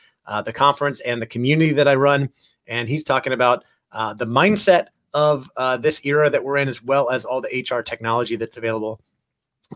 the 0.44 0.52
conference 0.52 0.98
and 1.00 1.22
the 1.22 1.26
community 1.26 1.72
that 1.72 1.86
I 1.86 1.94
run. 1.94 2.28
And 2.66 2.88
he's 2.88 3.04
talking 3.04 3.32
about 3.32 3.64
uh, 3.94 4.12
the 4.12 4.26
mindset 4.26 4.88
of 5.14 5.48
uh, 5.56 5.76
this 5.76 6.04
era 6.04 6.28
that 6.28 6.44
we're 6.44 6.58
in, 6.58 6.68
as 6.68 6.82
well 6.82 7.08
as 7.08 7.24
all 7.24 7.40
the 7.40 7.66
HR 7.70 7.80
technology 7.80 8.36
that's 8.36 8.56
available. 8.56 9.00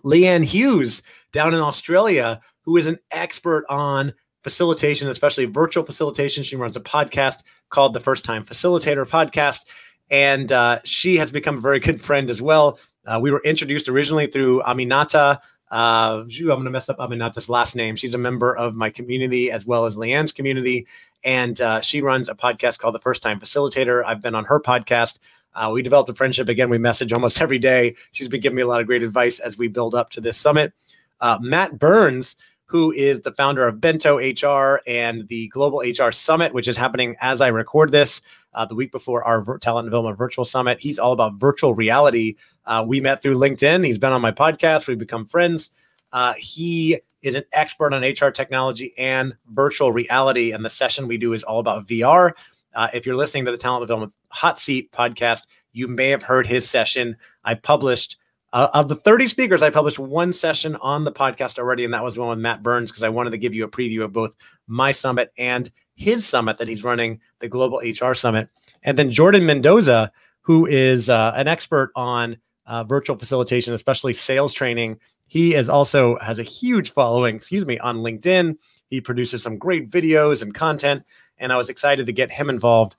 Leanne 0.04 0.44
Hughes 0.44 1.02
down 1.32 1.54
in 1.54 1.60
Australia, 1.60 2.40
who 2.62 2.76
is 2.76 2.86
an 2.86 2.98
expert 3.10 3.64
on 3.68 4.12
facilitation, 4.42 5.08
especially 5.08 5.46
virtual 5.46 5.84
facilitation. 5.84 6.42
She 6.42 6.56
runs 6.56 6.76
a 6.76 6.80
podcast 6.80 7.42
called 7.70 7.94
the 7.94 8.00
First 8.00 8.24
Time 8.24 8.44
Facilitator 8.44 9.06
Podcast, 9.06 9.60
and 10.10 10.50
uh, 10.52 10.80
she 10.84 11.16
has 11.16 11.30
become 11.30 11.58
a 11.58 11.60
very 11.60 11.80
good 11.80 12.00
friend 12.00 12.28
as 12.28 12.42
well. 12.42 12.78
Uh, 13.06 13.18
we 13.20 13.30
were 13.30 13.42
introduced 13.44 13.88
originally 13.88 14.26
through 14.26 14.62
Aminata. 14.62 15.38
Uh, 15.70 16.24
I'm 16.24 16.46
going 16.46 16.64
to 16.64 16.70
mess 16.70 16.88
up 16.88 16.98
Aminata's 16.98 17.48
last 17.48 17.76
name. 17.76 17.96
She's 17.96 18.14
a 18.14 18.18
member 18.18 18.56
of 18.56 18.74
my 18.74 18.90
community 18.90 19.50
as 19.50 19.66
well 19.66 19.84
as 19.84 19.96
Leanne's 19.96 20.32
community, 20.32 20.86
and 21.24 21.60
uh, 21.60 21.80
she 21.80 22.00
runs 22.00 22.28
a 22.28 22.34
podcast 22.34 22.78
called 22.78 22.94
the 22.94 23.00
First 23.00 23.22
Time 23.22 23.40
Facilitator. 23.40 24.04
I've 24.04 24.22
been 24.22 24.34
on 24.34 24.44
her 24.46 24.60
podcast. 24.60 25.18
Uh, 25.54 25.70
we 25.72 25.82
developed 25.82 26.10
a 26.10 26.14
friendship. 26.14 26.48
Again, 26.48 26.70
we 26.70 26.78
message 26.78 27.12
almost 27.12 27.40
every 27.42 27.58
day. 27.58 27.96
She's 28.12 28.28
been 28.28 28.40
giving 28.40 28.56
me 28.56 28.62
a 28.62 28.66
lot 28.66 28.80
of 28.80 28.86
great 28.86 29.02
advice 29.02 29.40
as 29.40 29.58
we 29.58 29.68
build 29.68 29.94
up 29.94 30.10
to 30.10 30.20
this 30.20 30.36
summit. 30.36 30.72
Uh, 31.20 31.38
Matt 31.40 31.78
Burns 31.78 32.36
who 32.68 32.92
is 32.92 33.22
the 33.22 33.32
founder 33.32 33.66
of 33.66 33.80
Bento 33.80 34.18
HR 34.18 34.82
and 34.86 35.26
the 35.28 35.48
Global 35.48 35.80
HR 35.80 36.12
Summit, 36.12 36.52
which 36.52 36.68
is 36.68 36.76
happening 36.76 37.16
as 37.18 37.40
I 37.40 37.48
record 37.48 37.92
this 37.92 38.20
uh, 38.52 38.66
the 38.66 38.74
week 38.74 38.92
before 38.92 39.24
our 39.24 39.58
Talent 39.58 39.86
Development 39.86 40.18
Virtual 40.18 40.44
Summit. 40.44 40.78
He's 40.78 40.98
all 40.98 41.12
about 41.12 41.36
virtual 41.36 41.74
reality. 41.74 42.36
Uh, 42.68 42.84
we 42.86 43.00
met 43.00 43.22
through 43.22 43.34
LinkedIn. 43.34 43.84
He's 43.84 43.98
been 43.98 44.12
on 44.12 44.20
my 44.20 44.30
podcast. 44.30 44.86
We've 44.86 44.98
become 44.98 45.24
friends. 45.24 45.72
Uh, 46.12 46.34
he 46.36 47.00
is 47.22 47.34
an 47.34 47.44
expert 47.52 47.94
on 47.94 48.02
HR 48.02 48.30
technology 48.30 48.92
and 48.98 49.34
virtual 49.50 49.90
reality. 49.90 50.52
And 50.52 50.62
the 50.62 50.70
session 50.70 51.08
we 51.08 51.16
do 51.16 51.32
is 51.32 51.42
all 51.42 51.60
about 51.60 51.86
VR. 51.86 52.32
Uh, 52.74 52.88
if 52.92 53.06
you're 53.06 53.16
listening 53.16 53.46
to 53.46 53.50
the 53.50 53.56
Talent 53.56 53.82
Development 53.82 54.12
Hot 54.32 54.58
Seat 54.58 54.92
podcast, 54.92 55.46
you 55.72 55.88
may 55.88 56.10
have 56.10 56.22
heard 56.22 56.46
his 56.46 56.68
session. 56.68 57.16
I 57.42 57.54
published 57.54 58.18
uh, 58.52 58.68
of 58.74 58.88
the 58.88 58.96
30 58.96 59.28
speakers, 59.28 59.62
I 59.62 59.70
published 59.70 59.98
one 59.98 60.32
session 60.32 60.76
on 60.76 61.04
the 61.04 61.12
podcast 61.12 61.58
already, 61.58 61.84
and 61.84 61.92
that 61.92 62.04
was 62.04 62.18
one 62.18 62.30
with 62.30 62.38
Matt 62.38 62.62
Burns 62.62 62.90
because 62.90 63.02
I 63.02 63.10
wanted 63.10 63.30
to 63.30 63.38
give 63.38 63.54
you 63.54 63.64
a 63.64 63.68
preview 63.68 64.04
of 64.04 64.12
both 64.12 64.34
my 64.66 64.92
summit 64.92 65.32
and 65.36 65.70
his 65.96 66.26
summit 66.26 66.58
that 66.58 66.68
he's 66.68 66.84
running, 66.84 67.20
the 67.40 67.48
Global 67.48 67.78
HR 67.78 68.14
Summit. 68.14 68.48
And 68.82 68.98
then 68.98 69.10
Jordan 69.10 69.44
Mendoza, 69.44 70.12
who 70.40 70.64
is 70.66 71.10
uh, 71.10 71.32
an 71.36 71.46
expert 71.48 71.92
on 71.94 72.38
uh, 72.68 72.84
virtual 72.84 73.16
facilitation, 73.16 73.74
especially 73.74 74.14
sales 74.14 74.54
training. 74.54 75.00
He 75.26 75.54
is 75.54 75.68
also 75.68 76.16
has 76.20 76.38
a 76.38 76.44
huge 76.44 76.92
following, 76.92 77.34
excuse 77.34 77.66
me, 77.66 77.78
on 77.80 77.98
LinkedIn. 77.98 78.56
He 78.88 79.00
produces 79.00 79.42
some 79.42 79.58
great 79.58 79.90
videos 79.90 80.42
and 80.42 80.54
content, 80.54 81.02
and 81.38 81.52
I 81.52 81.56
was 81.56 81.68
excited 81.68 82.06
to 82.06 82.12
get 82.12 82.30
him 82.30 82.48
involved. 82.48 82.94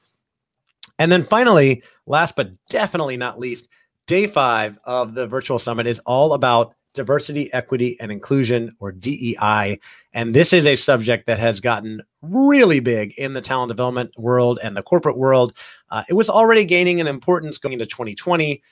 And 1.00 1.10
then 1.10 1.24
finally, 1.24 1.84
last 2.06 2.36
but 2.36 2.52
definitely 2.68 3.16
not 3.16 3.40
least, 3.40 3.70
Day 4.10 4.26
five 4.26 4.80
of 4.86 5.14
the 5.14 5.28
virtual 5.28 5.60
summit 5.60 5.86
is 5.86 6.00
all 6.00 6.34
about 6.34 6.74
diversity, 6.96 7.54
equity, 7.54 7.96
and 8.00 8.12
inclusion, 8.12 8.76
or 8.80 8.92
DEI. 8.92 9.80
And 10.14 10.34
this 10.34 10.52
is 10.52 10.66
a 10.66 10.76
subject 10.76 11.28
that 11.28 11.38
has 11.38 11.60
gotten 11.60 12.02
really 12.24 12.80
big 12.80 13.14
in 13.20 13.34
the 13.34 13.42
talent 13.42 13.70
development 13.70 14.10
world 14.18 14.58
and 14.64 14.76
the 14.76 14.82
corporate 14.82 15.16
world. 15.16 15.54
Uh, 15.92 16.06
it 16.10 16.16
was 16.16 16.28
already 16.28 16.66
gaining 16.66 17.00
an 17.00 17.06
importance 17.06 17.60
going 17.60 17.74
into 17.74 17.86
2020. 17.86 18.64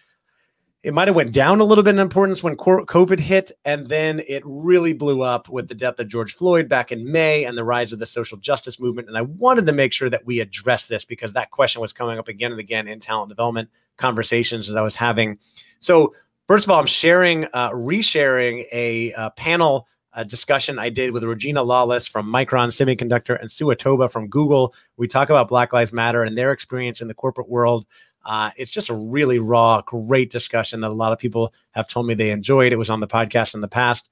It 0.84 0.94
might 0.94 1.08
have 1.08 1.16
went 1.16 1.34
down 1.34 1.60
a 1.60 1.64
little 1.64 1.84
bit 1.84 1.96
in 1.96 2.00
importance 2.00 2.44
when 2.44 2.56
COVID 2.56 3.20
hit, 3.20 3.52
and 3.66 3.88
then 3.88 4.22
it 4.28 4.44
really 4.46 4.94
blew 4.94 5.22
up 5.22 5.50
with 5.50 5.68
the 5.68 5.76
death 5.76 6.00
of 6.00 6.08
George 6.08 6.36
Floyd 6.36 6.70
back 6.70 6.92
in 6.92 7.12
May 7.12 7.46
and 7.46 7.58
the 7.58 7.64
rise 7.64 7.92
of 7.92 8.00
the 8.00 8.06
social 8.06 8.38
justice 8.38 8.80
movement. 8.80 9.08
And 9.08 9.18
I 9.18 9.24
wanted 9.24 9.66
to 9.66 9.74
make 9.74 9.92
sure 9.92 10.10
that 10.10 10.26
we 10.26 10.40
address 10.40 10.86
this 10.86 11.04
because 11.04 11.34
that 11.34 11.50
question 11.50 11.82
was 11.82 11.94
coming 11.94 12.20
up 12.20 12.28
again 12.28 12.52
and 12.52 12.60
again 12.60 12.88
in 12.88 13.00
talent 13.00 13.30
development 13.30 13.70
conversations 13.98 14.68
that 14.68 14.78
I 14.78 14.82
was 14.82 14.96
having. 14.96 15.40
So, 15.80 16.14
first 16.48 16.66
of 16.66 16.72
all, 16.72 16.80
I'm 16.80 16.86
sharing, 16.86 17.46
uh, 17.54 17.72
resharing 17.72 18.66
a, 18.72 19.14
uh, 19.14 19.32
panel 19.32 19.88
uh, 20.18 20.24
discussion 20.24 20.80
I 20.80 20.90
did 20.90 21.12
with 21.12 21.24
Regina 21.24 21.62
Lawless 21.62 22.08
from 22.08 22.26
Micron 22.26 22.70
Semiconductor 22.70 23.40
and 23.40 23.52
Sue 23.52 23.68
Atoba 23.68 24.12
from 24.12 24.28
Google. 24.28 24.74
We 24.98 25.08
talk 25.08 25.30
about 25.30 25.48
Black 25.48 25.74
Lives 25.74 25.94
Matter 25.94 26.24
and 26.24 26.36
their 26.36 26.52
experience 26.52 27.02
in 27.02 27.08
the 27.08 27.14
corporate 27.14 27.50
world. 27.50 27.86
Uh, 28.28 28.52
it's 28.58 28.72
just 28.72 28.90
a 28.90 28.94
really 28.94 29.40
raw, 29.40 29.82
great 29.82 30.30
discussion 30.30 30.82
that 30.82 30.90
a 30.90 30.94
lot 30.94 31.14
of 31.14 31.18
people 31.18 31.54
have 31.72 31.88
told 31.88 32.06
me 32.06 32.14
they 32.14 32.30
enjoyed. 32.30 32.74
It 32.74 32.78
was 32.78 32.90
on 32.90 33.00
the 33.00 33.08
podcast 33.08 33.56
in 33.56 33.62
the 33.62 33.70
past. 33.70 34.10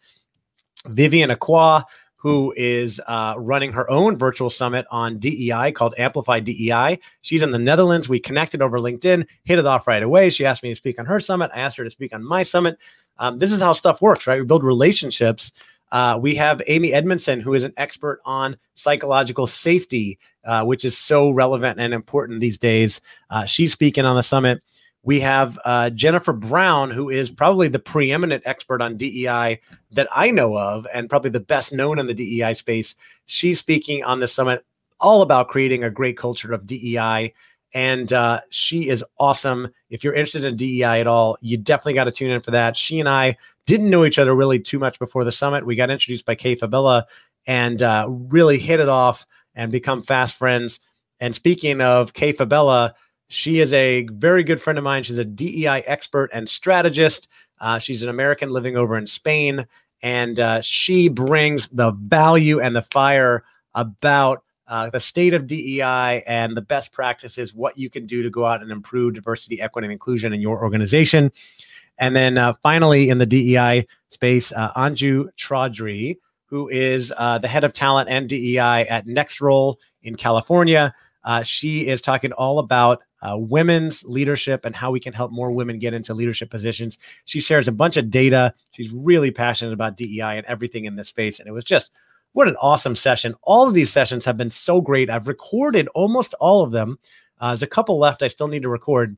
Vivian 0.87 1.29
Acquah, 1.29 1.83
who 2.15 2.53
is 2.55 3.01
uh, 3.07 3.33
running 3.37 3.73
her 3.73 3.91
own 3.91 4.17
virtual 4.17 4.49
summit 4.49 4.85
on 4.89 5.19
DEI 5.19 5.73
called 5.73 5.93
Amplify 5.97 6.39
DEI. 6.39 6.97
She's 7.21 7.41
in 7.41 7.51
the 7.51 7.59
Netherlands. 7.59 8.07
We 8.07 8.19
connected 8.19 8.61
over 8.61 8.79
LinkedIn, 8.79 9.27
hit 9.43 9.59
it 9.59 9.65
off 9.65 9.85
right 9.85 10.01
away. 10.01 10.29
She 10.29 10.45
asked 10.45 10.63
me 10.63 10.69
to 10.69 10.75
speak 10.75 10.97
on 10.97 11.05
her 11.05 11.19
summit. 11.19 11.51
I 11.53 11.59
asked 11.59 11.75
her 11.75 11.83
to 11.83 11.89
speak 11.89 12.15
on 12.15 12.23
my 12.23 12.41
summit. 12.41 12.77
Um, 13.17 13.37
this 13.39 13.51
is 13.51 13.61
how 13.61 13.73
stuff 13.73 14.01
works, 14.01 14.27
right? 14.27 14.39
We 14.39 14.45
build 14.45 14.63
relationships. 14.63 15.51
Uh, 15.95 16.17
we 16.17 16.35
have 16.35 16.61
Amy 16.67 16.91
Edmondson, 16.91 17.39
who 17.39 17.53
is 17.53 17.63
an 17.63 17.71
expert 17.77 18.19
on 18.25 18.57
psychological 18.73 19.47
safety, 19.47 20.19
uh, 20.43 20.61
which 20.61 20.83
is 20.83 20.97
so 20.97 21.29
relevant 21.29 21.79
and 21.79 21.93
important 21.93 22.41
these 22.41 22.59
days. 22.59 22.99
Uh, 23.29 23.45
she's 23.45 23.71
speaking 23.71 24.03
on 24.03 24.17
the 24.17 24.21
summit. 24.21 24.61
We 25.03 25.21
have 25.21 25.57
uh, 25.63 25.91
Jennifer 25.91 26.33
Brown, 26.33 26.91
who 26.91 27.09
is 27.09 27.31
probably 27.31 27.69
the 27.69 27.79
preeminent 27.79 28.43
expert 28.45 28.81
on 28.81 28.97
DEI 28.97 29.61
that 29.91 30.09
I 30.11 30.31
know 30.31 30.57
of, 30.57 30.85
and 30.93 31.09
probably 31.09 31.29
the 31.29 31.39
best 31.39 31.71
known 31.71 31.97
in 31.97 32.07
the 32.07 32.13
DEI 32.13 32.55
space. 32.55 32.95
She's 33.25 33.59
speaking 33.59 34.03
on 34.03 34.19
the 34.19 34.27
summit 34.27 34.65
all 34.99 35.21
about 35.21 35.47
creating 35.47 35.85
a 35.85 35.89
great 35.89 36.17
culture 36.17 36.51
of 36.51 36.67
DEI. 36.67 37.33
And 37.73 38.11
uh, 38.11 38.41
she 38.49 38.89
is 38.89 39.03
awesome. 39.17 39.69
If 39.89 40.03
you're 40.03 40.13
interested 40.13 40.43
in 40.43 40.57
DEI 40.57 40.99
at 40.99 41.07
all, 41.07 41.37
you 41.39 41.57
definitely 41.57 41.93
got 41.93 42.05
to 42.05 42.11
tune 42.11 42.31
in 42.31 42.41
for 42.41 42.51
that. 42.51 42.75
She 42.75 42.99
and 42.99 43.07
I 43.07 43.37
didn't 43.65 43.89
know 43.89 44.05
each 44.05 44.19
other 44.19 44.35
really 44.35 44.59
too 44.59 44.79
much 44.79 44.99
before 44.99 45.23
the 45.23 45.31
summit. 45.31 45.65
We 45.65 45.75
got 45.75 45.89
introduced 45.89 46.25
by 46.25 46.35
Kay 46.35 46.55
Fabella 46.55 47.07
and 47.47 47.81
uh, 47.81 48.07
really 48.09 48.57
hit 48.57 48.79
it 48.79 48.89
off 48.89 49.25
and 49.55 49.71
become 49.71 50.01
fast 50.01 50.37
friends. 50.37 50.79
And 51.19 51.33
speaking 51.33 51.81
of 51.81 52.13
Kay 52.13 52.31
Fabella, 52.31 52.93
she 53.27 53.59
is 53.59 53.73
a 53.73 54.07
very 54.11 54.43
good 54.43 54.61
friend 54.61 54.77
of 54.77 54.83
mine. 54.83 55.03
She's 55.03 55.17
a 55.17 55.25
DEI 55.25 55.81
expert 55.81 56.29
and 56.33 56.47
strategist. 56.47 57.27
Uh, 57.59 57.79
she's 57.79 58.03
an 58.03 58.09
American 58.09 58.51
living 58.51 58.75
over 58.75 58.97
in 58.97 59.07
Spain, 59.07 59.65
and 60.01 60.39
uh, 60.39 60.61
she 60.61 61.07
brings 61.07 61.67
the 61.69 61.91
value 61.91 62.59
and 62.59 62.75
the 62.75 62.81
fire 62.81 63.43
about 63.73 64.43
uh, 64.67 64.89
the 64.89 64.99
state 64.99 65.33
of 65.33 65.47
DEI 65.47 66.23
and 66.27 66.57
the 66.57 66.61
best 66.61 66.91
practices, 66.91 67.53
what 67.53 67.77
you 67.77 67.89
can 67.89 68.05
do 68.05 68.23
to 68.23 68.29
go 68.29 68.45
out 68.45 68.61
and 68.61 68.71
improve 68.71 69.13
diversity, 69.13 69.61
equity, 69.61 69.85
and 69.85 69.91
inclusion 69.91 70.33
in 70.33 70.41
your 70.41 70.61
organization. 70.61 71.31
And 71.97 72.15
then 72.15 72.37
uh, 72.37 72.53
finally, 72.61 73.09
in 73.09 73.17
the 73.17 73.25
DEI 73.25 73.87
space, 74.11 74.51
uh, 74.51 74.71
Anju 74.73 75.27
Chaudhry, 75.37 76.17
who 76.45 76.67
is 76.69 77.11
uh, 77.17 77.37
the 77.39 77.47
head 77.47 77.63
of 77.63 77.73
talent 77.73 78.09
and 78.09 78.29
DEI 78.29 78.87
at 78.87 79.07
NextRoll 79.07 79.75
in 80.03 80.15
California. 80.15 80.93
Uh, 81.23 81.41
she 81.41 81.87
is 81.87 82.01
talking 82.01 82.31
all 82.33 82.59
about 82.59 83.01
uh, 83.21 83.35
women's 83.35 84.03
leadership 84.03 84.65
and 84.65 84.75
how 84.75 84.91
we 84.91 84.99
can 84.99 85.11
help 85.11 85.31
more 85.31 85.51
women 85.51 85.79
get 85.79 85.93
into 85.93 86.13
leadership 86.13 86.51
positions. 86.51 86.99
She 87.25 87.39
shares 87.39 87.67
a 87.67 87.71
bunch 87.71 87.97
of 87.97 88.11
data. 88.11 88.53
She's 88.71 88.93
really 88.93 89.31
passionate 89.31 89.73
about 89.73 89.97
DEI 89.97 90.37
and 90.37 90.45
everything 90.45 90.85
in 90.85 90.95
this 90.95 91.09
space. 91.09 91.39
And 91.39 91.47
it 91.47 91.51
was 91.51 91.63
just 91.63 91.91
what 92.33 92.47
an 92.47 92.57
awesome 92.57 92.95
session. 92.95 93.33
All 93.41 93.67
of 93.67 93.73
these 93.73 93.91
sessions 93.91 94.25
have 94.25 94.37
been 94.37 94.51
so 94.51 94.81
great. 94.81 95.09
I've 95.09 95.27
recorded 95.27 95.87
almost 95.95 96.35
all 96.35 96.63
of 96.63 96.71
them. 96.71 96.99
Uh, 97.39 97.49
there's 97.49 97.63
a 97.63 97.67
couple 97.67 97.97
left 97.97 98.21
I 98.21 98.27
still 98.27 98.47
need 98.47 98.61
to 98.61 98.69
record. 98.69 99.17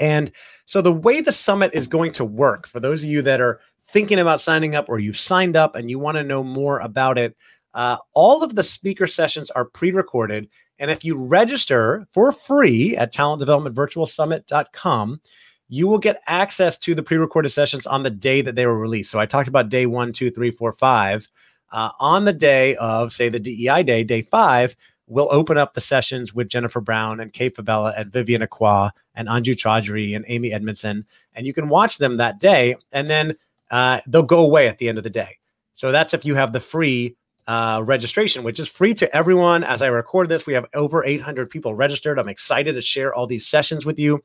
And 0.00 0.30
so 0.64 0.80
the 0.80 0.92
way 0.92 1.20
the 1.20 1.32
summit 1.32 1.72
is 1.74 1.86
going 1.86 2.12
to 2.12 2.24
work 2.24 2.68
for 2.68 2.80
those 2.80 3.02
of 3.02 3.10
you 3.10 3.22
that 3.22 3.40
are 3.40 3.60
thinking 3.86 4.18
about 4.18 4.40
signing 4.40 4.74
up 4.74 4.88
or 4.88 4.98
you've 4.98 5.18
signed 5.18 5.56
up 5.56 5.74
and 5.74 5.90
you 5.90 5.98
want 5.98 6.16
to 6.16 6.24
know 6.24 6.42
more 6.42 6.78
about 6.80 7.18
it, 7.18 7.36
uh, 7.74 7.96
all 8.14 8.42
of 8.42 8.54
the 8.54 8.62
speaker 8.62 9.06
sessions 9.06 9.50
are 9.50 9.64
pre 9.64 9.90
recorded 9.90 10.48
and 10.78 10.90
if 10.90 11.04
you 11.04 11.16
register 11.16 12.06
for 12.12 12.32
free 12.32 12.96
at 12.96 13.12
talentdevelopmentvirtualsummit.com, 13.12 15.20
you 15.68 15.86
will 15.86 15.98
get 15.98 16.22
access 16.26 16.78
to 16.78 16.94
the 16.94 17.02
pre-recorded 17.02 17.50
sessions 17.50 17.86
on 17.86 18.02
the 18.02 18.08
day 18.10 18.40
that 18.40 18.54
they 18.54 18.66
were 18.66 18.78
released. 18.78 19.10
So 19.10 19.18
I 19.18 19.26
talked 19.26 19.48
about 19.48 19.68
day 19.68 19.84
one, 19.86 20.14
two, 20.14 20.30
three, 20.30 20.50
four, 20.50 20.72
five. 20.72 21.28
Uh, 21.70 21.90
on 22.00 22.24
the 22.24 22.32
day 22.32 22.74
of, 22.76 23.12
say, 23.12 23.28
the 23.28 23.38
DEI 23.38 23.82
day, 23.82 24.02
day 24.02 24.22
five, 24.22 24.74
we'll 25.08 25.28
open 25.32 25.58
up 25.58 25.74
the 25.74 25.80
sessions 25.80 26.34
with 26.34 26.48
Jennifer 26.48 26.80
Brown 26.80 27.20
and 27.20 27.32
Kate 27.32 27.56
Fabella 27.56 27.94
and 27.96 28.12
Vivian 28.12 28.42
Acquah 28.42 28.90
and 29.14 29.28
Anju 29.28 29.56
Chaudhry 29.56 30.14
and 30.14 30.24
Amy 30.28 30.52
Edmondson. 30.52 31.04
And 31.34 31.46
you 31.46 31.52
can 31.52 31.68
watch 31.68 31.98
them 31.98 32.16
that 32.18 32.38
day. 32.38 32.76
And 32.92 33.08
then 33.08 33.36
uh, 33.70 34.00
they'll 34.06 34.22
go 34.22 34.40
away 34.40 34.68
at 34.68 34.78
the 34.78 34.88
end 34.88 34.98
of 34.98 35.04
the 35.04 35.10
day. 35.10 35.38
So 35.72 35.92
that's 35.92 36.14
if 36.14 36.24
you 36.24 36.34
have 36.34 36.52
the 36.52 36.60
free 36.60 37.16
uh, 37.46 37.82
registration, 37.84 38.44
which 38.44 38.60
is 38.60 38.68
free 38.68 38.92
to 38.94 39.16
everyone. 39.16 39.64
As 39.64 39.80
I 39.80 39.86
record 39.86 40.28
this, 40.28 40.46
we 40.46 40.52
have 40.52 40.66
over 40.74 41.04
800 41.04 41.48
people 41.48 41.74
registered. 41.74 42.18
I'm 42.18 42.28
excited 42.28 42.74
to 42.74 42.82
share 42.82 43.14
all 43.14 43.26
these 43.26 43.46
sessions 43.46 43.86
with 43.86 43.98
you. 43.98 44.22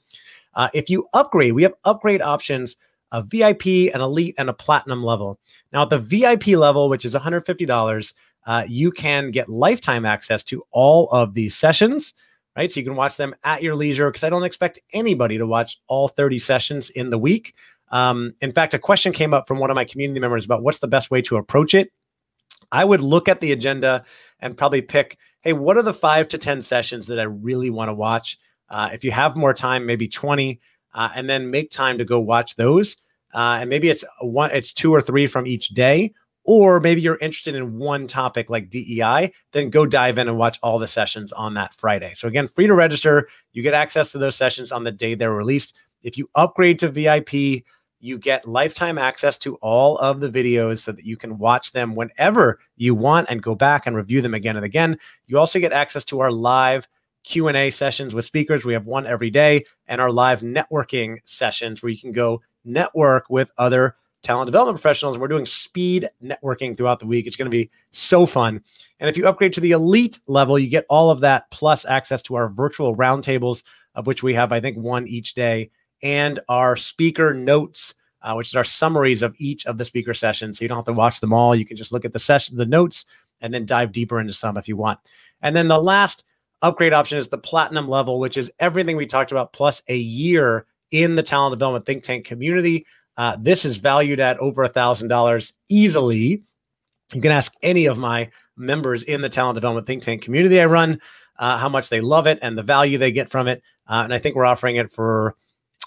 Uh, 0.55 0.69
if 0.73 0.89
you 0.89 1.07
upgrade, 1.13 1.53
we 1.53 1.63
have 1.63 1.73
upgrade 1.85 2.21
options 2.21 2.75
a 3.13 3.21
VIP, 3.21 3.93
an 3.93 4.01
elite, 4.01 4.33
and 4.39 4.49
a 4.49 4.53
platinum 4.53 5.03
level. 5.03 5.39
Now, 5.71 5.83
at 5.83 5.91
the 5.91 5.99
VIP 5.99 6.47
level, 6.47 6.89
which 6.89 7.05
is 7.05 7.13
$150, 7.13 8.13
uh, 8.45 8.65
you 8.67 8.91
can 8.91 9.31
get 9.31 9.49
lifetime 9.49 10.05
access 10.05 10.43
to 10.43 10.63
all 10.71 11.09
of 11.09 11.33
these 11.33 11.55
sessions, 11.55 12.13
right? 12.55 12.71
So 12.71 12.79
you 12.79 12.85
can 12.85 12.95
watch 12.95 13.17
them 13.17 13.35
at 13.43 13.63
your 13.63 13.75
leisure 13.75 14.09
because 14.09 14.23
I 14.23 14.29
don't 14.29 14.43
expect 14.43 14.79
anybody 14.93 15.37
to 15.37 15.47
watch 15.47 15.79
all 15.87 16.07
30 16.07 16.39
sessions 16.39 16.89
in 16.89 17.09
the 17.09 17.17
week. 17.17 17.53
Um, 17.91 18.33
in 18.41 18.51
fact, 18.51 18.73
a 18.73 18.79
question 18.79 19.13
came 19.13 19.33
up 19.33 19.47
from 19.47 19.59
one 19.59 19.69
of 19.69 19.75
my 19.75 19.85
community 19.85 20.19
members 20.19 20.45
about 20.45 20.63
what's 20.63 20.79
the 20.79 20.87
best 20.87 21.11
way 21.11 21.21
to 21.23 21.37
approach 21.37 21.73
it. 21.73 21.91
I 22.71 22.83
would 22.83 23.01
look 23.01 23.27
at 23.27 23.39
the 23.39 23.51
agenda 23.51 24.03
and 24.39 24.57
probably 24.57 24.81
pick, 24.81 25.17
hey, 25.41 25.53
what 25.53 25.77
are 25.77 25.83
the 25.83 25.93
five 25.93 26.27
to 26.29 26.37
10 26.37 26.61
sessions 26.61 27.07
that 27.07 27.19
I 27.19 27.23
really 27.23 27.69
want 27.69 27.89
to 27.89 27.93
watch? 27.93 28.37
Uh, 28.69 28.89
if 28.91 29.03
you 29.03 29.11
have 29.11 29.35
more 29.35 29.53
time, 29.53 29.85
maybe 29.85 30.07
20, 30.07 30.59
uh, 30.95 31.09
and 31.15 31.29
then 31.29 31.51
make 31.51 31.69
time 31.69 31.97
to 31.99 32.05
go 32.05 32.19
watch 32.19 32.55
those. 32.55 32.97
Uh, 33.33 33.57
and 33.61 33.69
maybe 33.69 33.89
it's 33.89 34.03
one, 34.21 34.51
it's 34.51 34.73
two 34.73 34.91
or 34.93 35.01
three 35.01 35.27
from 35.27 35.45
each 35.45 35.69
day, 35.69 36.13
or 36.43 36.79
maybe 36.79 37.01
you're 37.01 37.17
interested 37.17 37.55
in 37.55 37.77
one 37.77 38.07
topic 38.07 38.49
like 38.49 38.69
DEI, 38.69 39.31
then 39.51 39.69
go 39.69 39.85
dive 39.85 40.17
in 40.17 40.27
and 40.27 40.37
watch 40.37 40.59
all 40.61 40.79
the 40.79 40.87
sessions 40.87 41.31
on 41.31 41.53
that 41.53 41.73
Friday. 41.73 42.13
So 42.15 42.27
again, 42.27 42.47
free 42.47 42.67
to 42.67 42.73
register. 42.73 43.29
You 43.53 43.63
get 43.63 43.73
access 43.73 44.11
to 44.11 44.17
those 44.17 44.35
sessions 44.35 44.71
on 44.71 44.83
the 44.83 44.91
day 44.91 45.15
they're 45.15 45.31
released. 45.31 45.75
If 46.01 46.17
you 46.17 46.29
upgrade 46.35 46.79
to 46.79 46.89
VIP, 46.89 47.63
you 48.03 48.17
get 48.17 48.45
lifetime 48.45 48.97
access 48.97 49.37
to 49.37 49.55
all 49.55 49.97
of 49.99 50.19
the 50.19 50.29
videos 50.29 50.79
so 50.79 50.91
that 50.91 51.05
you 51.05 51.15
can 51.15 51.37
watch 51.37 51.71
them 51.71 51.95
whenever 51.95 52.59
you 52.75 52.93
want 52.93 53.27
and 53.29 53.41
go 53.41 53.55
back 53.55 53.87
and 53.87 53.95
review 53.95 54.21
them 54.21 54.33
again 54.33 54.57
and 54.57 54.65
again. 54.65 54.99
You 55.27 55.39
also 55.39 55.59
get 55.59 55.71
access 55.71 56.03
to 56.05 56.19
our 56.19 56.31
live 56.31 56.85
Q&A 57.23 57.71
sessions 57.71 58.13
with 58.13 58.25
speakers. 58.25 58.65
We 58.65 58.73
have 58.73 58.87
one 58.87 59.07
every 59.07 59.29
day 59.29 59.63
and 59.87 60.01
our 60.01 60.11
live 60.11 60.41
networking 60.41 61.19
sessions 61.23 61.81
where 61.81 61.91
you 61.91 61.97
can 61.97 62.11
go 62.11 62.41
network 62.65 63.29
with 63.29 63.49
other 63.57 63.95
talent 64.23 64.47
development 64.47 64.81
professionals. 64.81 65.17
We're 65.17 65.27
doing 65.27 65.45
speed 65.45 66.09
networking 66.23 66.75
throughout 66.75 66.99
the 66.99 67.05
week. 67.05 67.27
It's 67.27 67.35
going 67.35 67.51
to 67.51 67.55
be 67.55 67.69
so 67.91 68.25
fun. 68.25 68.63
And 68.99 69.09
if 69.09 69.17
you 69.17 69.27
upgrade 69.27 69.53
to 69.53 69.61
the 69.61 69.71
elite 69.71 70.19
level, 70.27 70.57
you 70.57 70.67
get 70.67 70.85
all 70.89 71.09
of 71.09 71.19
that 71.19 71.49
plus 71.51 71.85
access 71.85 72.21
to 72.23 72.35
our 72.35 72.49
virtual 72.49 72.95
roundtables, 72.95 73.63
of 73.95 74.07
which 74.07 74.23
we 74.23 74.33
have, 74.33 74.51
I 74.51 74.59
think, 74.59 74.77
one 74.77 75.07
each 75.07 75.33
day 75.33 75.69
and 76.01 76.39
our 76.49 76.75
speaker 76.75 77.33
notes, 77.33 77.93
uh, 78.21 78.33
which 78.33 78.47
is 78.47 78.55
our 78.55 78.63
summaries 78.63 79.23
of 79.23 79.35
each 79.37 79.65
of 79.65 79.77
the 79.77 79.85
speaker 79.85 80.13
sessions. 80.13 80.57
So 80.57 80.63
you 80.63 80.69
don't 80.69 80.77
have 80.77 80.85
to 80.85 80.93
watch 80.93 81.19
them 81.19 81.33
all. 81.33 81.55
You 81.55 81.65
can 81.65 81.77
just 81.77 81.91
look 81.91 82.05
at 82.05 82.13
the 82.13 82.19
session, 82.19 82.57
the 82.57 82.65
notes, 82.65 83.05
and 83.41 83.53
then 83.53 83.65
dive 83.65 83.91
deeper 83.91 84.19
into 84.19 84.33
some 84.33 84.57
if 84.57 84.67
you 84.67 84.77
want. 84.77 84.99
And 85.41 85.55
then 85.55 85.67
the 85.67 85.81
last 85.81 86.23
upgrade 86.61 86.93
option 86.93 87.17
is 87.17 87.27
the 87.27 87.37
platinum 87.37 87.87
level, 87.87 88.19
which 88.19 88.37
is 88.37 88.51
everything 88.59 88.95
we 88.95 89.05
talked 89.05 89.31
about 89.31 89.53
plus 89.53 89.81
a 89.87 89.97
year 89.97 90.65
in 90.91 91.15
the 91.15 91.23
talent 91.23 91.53
development 91.53 91.85
think 91.85 92.03
tank 92.03 92.25
community. 92.25 92.85
Uh, 93.17 93.37
this 93.39 93.65
is 93.65 93.77
valued 93.77 94.19
at 94.19 94.39
over 94.39 94.63
a 94.63 94.69
thousand 94.69 95.07
dollars 95.07 95.53
easily. 95.69 96.43
You 97.13 97.21
can 97.21 97.31
ask 97.31 97.53
any 97.61 97.85
of 97.85 97.97
my 97.97 98.29
members 98.57 99.03
in 99.03 99.21
the 99.21 99.29
talent 99.29 99.55
development 99.55 99.87
think 99.87 100.03
tank 100.03 100.21
community 100.21 100.59
I 100.59 100.65
run 100.65 100.99
uh, 101.39 101.57
how 101.57 101.69
much 101.69 101.89
they 101.89 102.01
love 102.01 102.27
it 102.27 102.39
and 102.41 102.57
the 102.57 102.63
value 102.63 102.97
they 102.97 103.11
get 103.11 103.29
from 103.29 103.47
it. 103.47 103.61
Uh, 103.87 104.01
and 104.03 104.13
I 104.13 104.19
think 104.19 104.35
we're 104.35 104.45
offering 104.45 104.77
it 104.77 104.91
for 104.91 105.35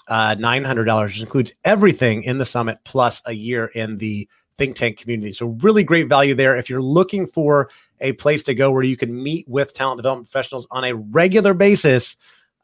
uh, 0.07 0.35
$900, 0.35 1.03
which 1.03 1.21
includes 1.21 1.51
everything 1.65 2.23
in 2.23 2.37
the 2.37 2.45
summit 2.45 2.77
plus 2.83 3.21
a 3.25 3.33
year 3.33 3.65
in 3.67 3.97
the 3.97 4.27
think 4.57 4.75
tank 4.75 4.97
community. 4.97 5.33
So, 5.33 5.47
really 5.61 5.83
great 5.83 6.07
value 6.07 6.33
there. 6.33 6.55
If 6.55 6.69
you're 6.69 6.81
looking 6.81 7.27
for 7.27 7.69
a 7.99 8.13
place 8.13 8.43
to 8.43 8.55
go 8.55 8.71
where 8.71 8.83
you 8.83 8.97
can 8.97 9.21
meet 9.21 9.47
with 9.47 9.73
talent 9.73 9.97
development 9.97 10.31
professionals 10.31 10.67
on 10.71 10.83
a 10.83 10.95
regular 10.95 11.53
basis, 11.53 12.15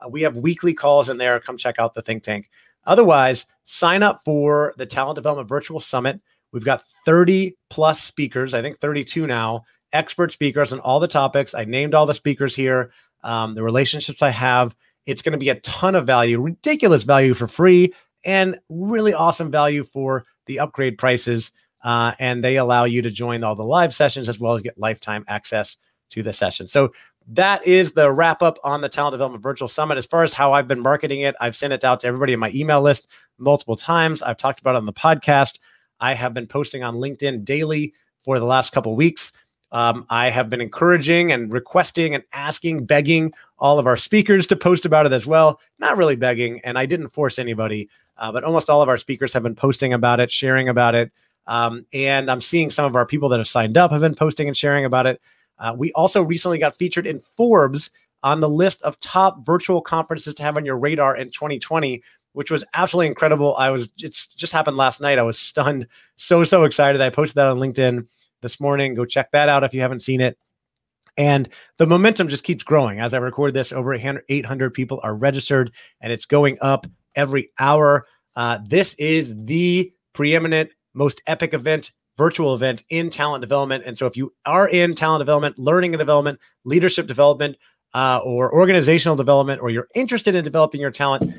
uh, 0.02 0.10
we 0.10 0.22
have 0.22 0.38
weekly 0.38 0.74
calls 0.74 1.10
in 1.10 1.18
there. 1.18 1.40
Come 1.40 1.58
check 1.58 1.76
out 1.80 1.94
the 1.94 2.02
think 2.02 2.24
tank. 2.24 2.50
Otherwise, 2.86 3.46
sign 3.66 4.04
up 4.04 4.22
for 4.26 4.74
the 4.78 4.86
Talent 4.86 5.16
Development 5.16 5.48
Virtual 5.48 5.80
Summit. 5.80 6.20
We've 6.52 6.66
got 6.66 6.84
30 7.06 7.58
plus 7.70 8.02
speakers, 8.02 8.54
I 8.54 8.62
think 8.62 8.80
32 8.80 9.26
now, 9.26 9.64
expert 9.92 10.32
speakers 10.32 10.74
on 10.74 10.80
all 10.80 11.00
the 11.00 11.08
topics. 11.08 11.54
I 11.54 11.66
named 11.66 11.94
all 11.94 12.06
the 12.06 12.14
speakers 12.14 12.56
here, 12.56 12.92
um, 13.24 13.56
the 13.56 13.64
relationships 13.64 14.22
I 14.22 14.30
have. 14.30 14.76
It's 15.06 15.22
going 15.22 15.34
to 15.34 15.38
be 15.38 15.50
a 15.50 15.60
ton 15.62 15.96
of 15.96 16.06
value, 16.06 16.40
ridiculous 16.40 17.04
value 17.04 17.34
for 17.34 17.48
free, 17.48 17.94
and 18.24 18.58
really 18.70 19.14
awesome 19.14 19.52
value 19.52 19.84
for 19.84 20.26
the 20.46 20.60
upgrade 20.60 20.98
prices. 20.98 21.52
Uh, 21.84 22.14
and 22.20 22.44
they 22.44 22.58
allow 22.58 22.86
you 22.86 23.02
to 23.02 23.10
join 23.10 23.44
all 23.44 23.56
the 23.56 23.64
live 23.64 23.94
sessions 23.94 24.30
as 24.30 24.40
well 24.40 24.54
as 24.54 24.62
get 24.62 24.78
lifetime 24.78 25.26
access 25.28 25.78
to 26.12 26.24
the 26.24 26.32
session. 26.32 26.68
So 26.68 26.94
that 27.28 27.66
is 27.66 27.94
the 27.94 28.12
wrap 28.12 28.42
up 28.42 28.60
on 28.64 28.82
the 28.82 28.90
Talent 28.90 29.14
Development 29.14 29.42
Virtual 29.42 29.68
Summit. 29.68 29.98
As 29.98 30.06
far 30.06 30.24
as 30.24 30.34
how 30.34 30.54
I've 30.54 30.68
been 30.68 30.82
marketing 30.82 31.22
it, 31.22 31.36
I've 31.40 31.56
sent 31.56 31.74
it 31.74 31.84
out 31.84 32.02
to 32.02 32.08
everybody 32.08 32.34
in 32.34 32.40
my 32.40 32.52
email 32.54 32.82
list 32.82 33.08
multiple 33.38 33.76
times. 33.76 34.22
I've 34.22 34.38
talked 34.38 34.60
about 34.60 34.76
it 34.76 34.80
on 34.80 34.86
the 34.86 34.94
podcast. 34.94 35.60
I 36.00 36.14
have 36.14 36.34
been 36.34 36.48
posting 36.48 36.84
on 36.84 36.96
LinkedIn 36.96 37.46
daily 37.46 37.94
for 38.24 38.40
the 38.40 38.46
last 38.46 38.72
couple 38.72 38.96
weeks. 38.96 39.32
Um, 39.72 40.06
I 40.10 40.30
have 40.30 40.50
been 40.50 40.62
encouraging 40.62 41.32
and 41.32 41.52
requesting 41.52 42.14
and 42.14 42.24
asking, 42.34 42.86
begging 42.86 43.34
all 43.58 43.80
of 43.80 43.88
our 43.88 43.98
speakers 43.98 44.46
to 44.48 44.56
post 44.56 44.86
about 44.86 45.06
it 45.06 45.14
as 45.14 45.26
well. 45.26 45.60
Not 45.80 45.98
really 45.98 46.16
begging, 46.16 46.62
and 46.64 46.78
I 46.78 46.86
didn't 46.86 47.10
force 47.10 47.40
anybody, 47.40 47.90
uh, 48.18 48.32
but 48.32 48.44
almost 48.44 48.70
all 48.70 48.82
of 48.82 48.90
our 48.90 48.98
speakers 48.98 49.34
have 49.34 49.44
been 49.44 49.56
posting 49.56 49.94
about 49.94 50.20
it, 50.20 50.32
sharing 50.32 50.70
about 50.70 50.94
it. 50.94 51.12
Um, 51.48 51.86
and 51.92 52.30
I'm 52.30 52.42
seeing 52.42 52.70
some 52.70 52.86
of 52.86 52.96
our 52.96 53.06
people 53.06 53.30
that 53.30 53.40
have 53.40 53.48
signed 53.48 53.78
up 53.78 53.92
have 53.92 54.02
been 54.02 54.16
posting 54.16 54.48
and 54.48 54.56
sharing 54.56 54.86
about 54.86 55.08
it. 55.08 55.20
Uh, 55.64 55.74
we 55.76 55.92
also 55.94 56.22
recently 56.22 56.60
got 56.60 56.78
featured 56.78 57.08
in 57.08 57.20
Forbes 57.20 57.90
on 58.22 58.40
the 58.40 58.50
list 58.50 58.82
of 58.84 59.00
top 59.00 59.46
virtual 59.46 59.82
conferences 59.82 60.36
to 60.36 60.44
have 60.44 60.58
on 60.58 60.66
your 60.66 60.78
radar 60.78 61.18
in 61.18 61.32
2020 61.32 62.04
which 62.34 62.52
was 62.52 62.66
absolutely 62.74 63.08
incredible. 63.08 63.56
I 63.58 63.70
was 63.70 63.90
it's 64.00 64.28
just 64.28 64.54
happened 64.54 64.78
last 64.78 65.00
night. 65.00 65.20
I 65.20 65.24
was 65.24 65.40
stunned, 65.40 65.88
so 66.18 66.44
so 66.44 66.64
excited. 66.64 67.00
I 67.00 67.10
posted 67.10 67.36
that 67.36 67.48
on 67.48 67.58
LinkedIn 67.58 68.08
this 68.42 68.60
morning. 68.60 68.96
Go 68.96 69.06
check 69.06 69.32
that 69.32 69.50
out 69.50 69.64
if 69.64 69.74
you 69.74 69.82
haven't 69.82 70.02
seen 70.02 70.20
it. 70.20 70.38
And 71.16 71.48
the 71.78 71.86
momentum 71.86 72.28
just 72.28 72.44
keeps 72.44 72.64
growing. 72.64 73.00
As 73.00 73.14
I 73.14 73.20
record 73.20 73.54
this, 73.54 73.72
over 73.72 73.94
800 73.94 74.74
people 74.74 75.00
are 75.04 75.14
registered, 75.14 75.72
and 76.02 76.12
it's 76.12 76.26
going 76.26 76.58
up 76.60 76.88
every 77.16 77.52
hour. 77.60 78.08
Uh, 78.36 78.60
this 78.68 78.96
is 78.96 79.38
the 79.38 79.94
preeminent, 80.14 80.72
most 80.96 81.22
epic 81.28 81.54
event, 81.54 81.92
virtual 82.18 82.54
event 82.54 82.84
in 82.90 83.10
talent 83.10 83.42
development. 83.42 83.84
And 83.86 83.98
so, 83.98 84.06
if 84.06 84.16
you 84.16 84.34
are 84.46 84.68
in 84.68 84.96
talent 84.96 85.22
development, 85.22 85.58
learning 85.58 85.94
and 85.94 86.00
development, 86.00 86.40
leadership 86.64 87.08
development, 87.08 87.58
uh, 87.94 88.20
or 88.24 88.54
organizational 88.54 89.16
development, 89.16 89.62
or 89.62 89.70
you're 89.70 89.88
interested 89.96 90.36
in 90.36 90.44
developing 90.44 90.82
your 90.82 90.92
talent, 90.92 91.34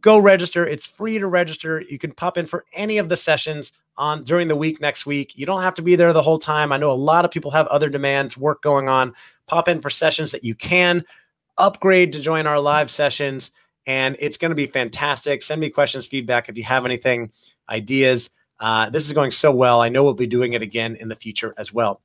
go 0.00 0.18
register. 0.18 0.66
It's 0.66 0.86
free 0.86 1.18
to 1.18 1.26
register. 1.26 1.82
You 1.88 1.98
can 1.98 2.12
pop 2.12 2.38
in 2.38 2.46
for 2.46 2.64
any 2.72 2.98
of 2.98 3.08
the 3.08 3.16
sessions 3.16 3.72
on 3.96 4.24
during 4.24 4.48
the 4.48 4.56
week 4.56 4.80
next 4.80 5.06
week. 5.06 5.36
You 5.36 5.44
don't 5.44 5.62
have 5.62 5.74
to 5.74 5.82
be 5.82 5.96
there 5.96 6.12
the 6.12 6.22
whole 6.22 6.38
time. 6.38 6.72
I 6.72 6.76
know 6.76 6.90
a 6.90 6.92
lot 6.92 7.24
of 7.24 7.30
people 7.30 7.50
have 7.50 7.66
other 7.66 7.88
demands, 7.88 8.36
work 8.36 8.62
going 8.62 8.88
on. 8.88 9.12
Pop 9.46 9.68
in 9.68 9.82
for 9.82 9.90
sessions 9.90 10.30
that 10.32 10.44
you 10.44 10.54
can 10.54 11.04
upgrade 11.58 12.12
to 12.12 12.20
join 12.20 12.46
our 12.46 12.60
live 12.60 12.90
sessions 12.90 13.50
and 13.86 14.16
it's 14.20 14.36
going 14.36 14.50
to 14.50 14.54
be 14.54 14.66
fantastic. 14.66 15.42
Send 15.42 15.60
me 15.60 15.70
questions, 15.70 16.06
feedback 16.06 16.48
if 16.48 16.56
you 16.56 16.62
have 16.64 16.84
anything, 16.84 17.32
ideas. 17.68 18.30
Uh, 18.60 18.90
this 18.90 19.06
is 19.06 19.12
going 19.12 19.30
so 19.30 19.52
well. 19.52 19.80
I 19.80 19.88
know 19.88 20.02
we'll 20.04 20.14
be 20.14 20.26
doing 20.26 20.52
it 20.52 20.62
again 20.62 20.96
in 20.96 21.08
the 21.08 21.16
future 21.16 21.54
as 21.56 21.72
well. 21.72 22.00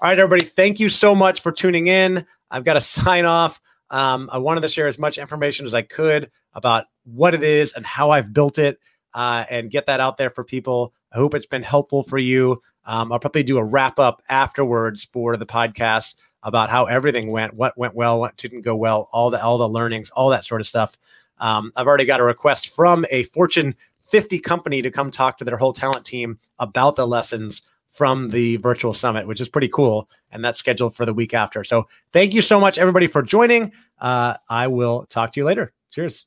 All 0.00 0.08
right, 0.08 0.18
everybody, 0.18 0.44
thank 0.44 0.80
you 0.80 0.88
so 0.88 1.14
much 1.14 1.40
for 1.40 1.52
tuning 1.52 1.86
in. 1.86 2.26
I've 2.50 2.64
got 2.64 2.74
to 2.74 2.80
sign 2.82 3.24
off. 3.24 3.60
Um, 3.90 4.28
I 4.32 4.38
wanted 4.38 4.62
to 4.62 4.68
share 4.68 4.88
as 4.88 4.98
much 4.98 5.18
information 5.18 5.66
as 5.66 5.74
I 5.74 5.82
could 5.82 6.30
about 6.54 6.86
what 7.04 7.34
it 7.34 7.42
is 7.42 7.72
and 7.72 7.84
how 7.84 8.10
I've 8.10 8.32
built 8.32 8.58
it 8.58 8.78
uh, 9.14 9.44
and 9.48 9.70
get 9.70 9.86
that 9.86 10.00
out 10.00 10.16
there 10.16 10.30
for 10.30 10.44
people. 10.44 10.92
I 11.12 11.18
hope 11.18 11.34
it's 11.34 11.46
been 11.46 11.62
helpful 11.62 12.02
for 12.02 12.18
you. 12.18 12.60
Um, 12.86 13.12
I'll 13.12 13.18
probably 13.18 13.42
do 13.42 13.58
a 13.58 13.64
wrap 13.64 13.98
up 13.98 14.22
afterwards 14.28 15.04
for 15.04 15.36
the 15.36 15.46
podcast 15.46 16.16
about 16.42 16.68
how 16.68 16.84
everything 16.84 17.30
went, 17.30 17.54
what 17.54 17.76
went 17.78 17.94
well, 17.94 18.20
what 18.20 18.36
didn't 18.36 18.62
go 18.62 18.76
well, 18.76 19.08
all 19.12 19.30
the 19.30 19.42
all 19.42 19.56
the 19.56 19.68
learnings, 19.68 20.10
all 20.10 20.28
that 20.30 20.44
sort 20.44 20.60
of 20.60 20.66
stuff. 20.66 20.98
Um, 21.38 21.72
I've 21.76 21.86
already 21.86 22.04
got 22.04 22.20
a 22.20 22.24
request 22.24 22.68
from 22.68 23.06
a 23.10 23.24
Fortune 23.24 23.74
50 24.06 24.38
company 24.40 24.82
to 24.82 24.90
come 24.90 25.10
talk 25.10 25.38
to 25.38 25.44
their 25.44 25.56
whole 25.56 25.72
talent 25.72 26.04
team 26.04 26.38
about 26.58 26.96
the 26.96 27.06
lessons 27.06 27.62
from 27.90 28.30
the 28.30 28.56
virtual 28.56 28.92
summit, 28.92 29.26
which 29.26 29.40
is 29.40 29.48
pretty 29.48 29.68
cool. 29.68 30.08
And 30.32 30.44
that's 30.44 30.58
scheduled 30.58 30.96
for 30.96 31.06
the 31.06 31.14
week 31.14 31.32
after. 31.32 31.62
So 31.62 31.86
thank 32.12 32.34
you 32.34 32.42
so 32.42 32.58
much, 32.58 32.78
everybody, 32.78 33.06
for 33.06 33.22
joining. 33.22 33.72
Uh, 34.00 34.34
I 34.48 34.66
will 34.66 35.06
talk 35.06 35.32
to 35.32 35.40
you 35.40 35.44
later. 35.44 35.72
Cheers. 35.90 36.26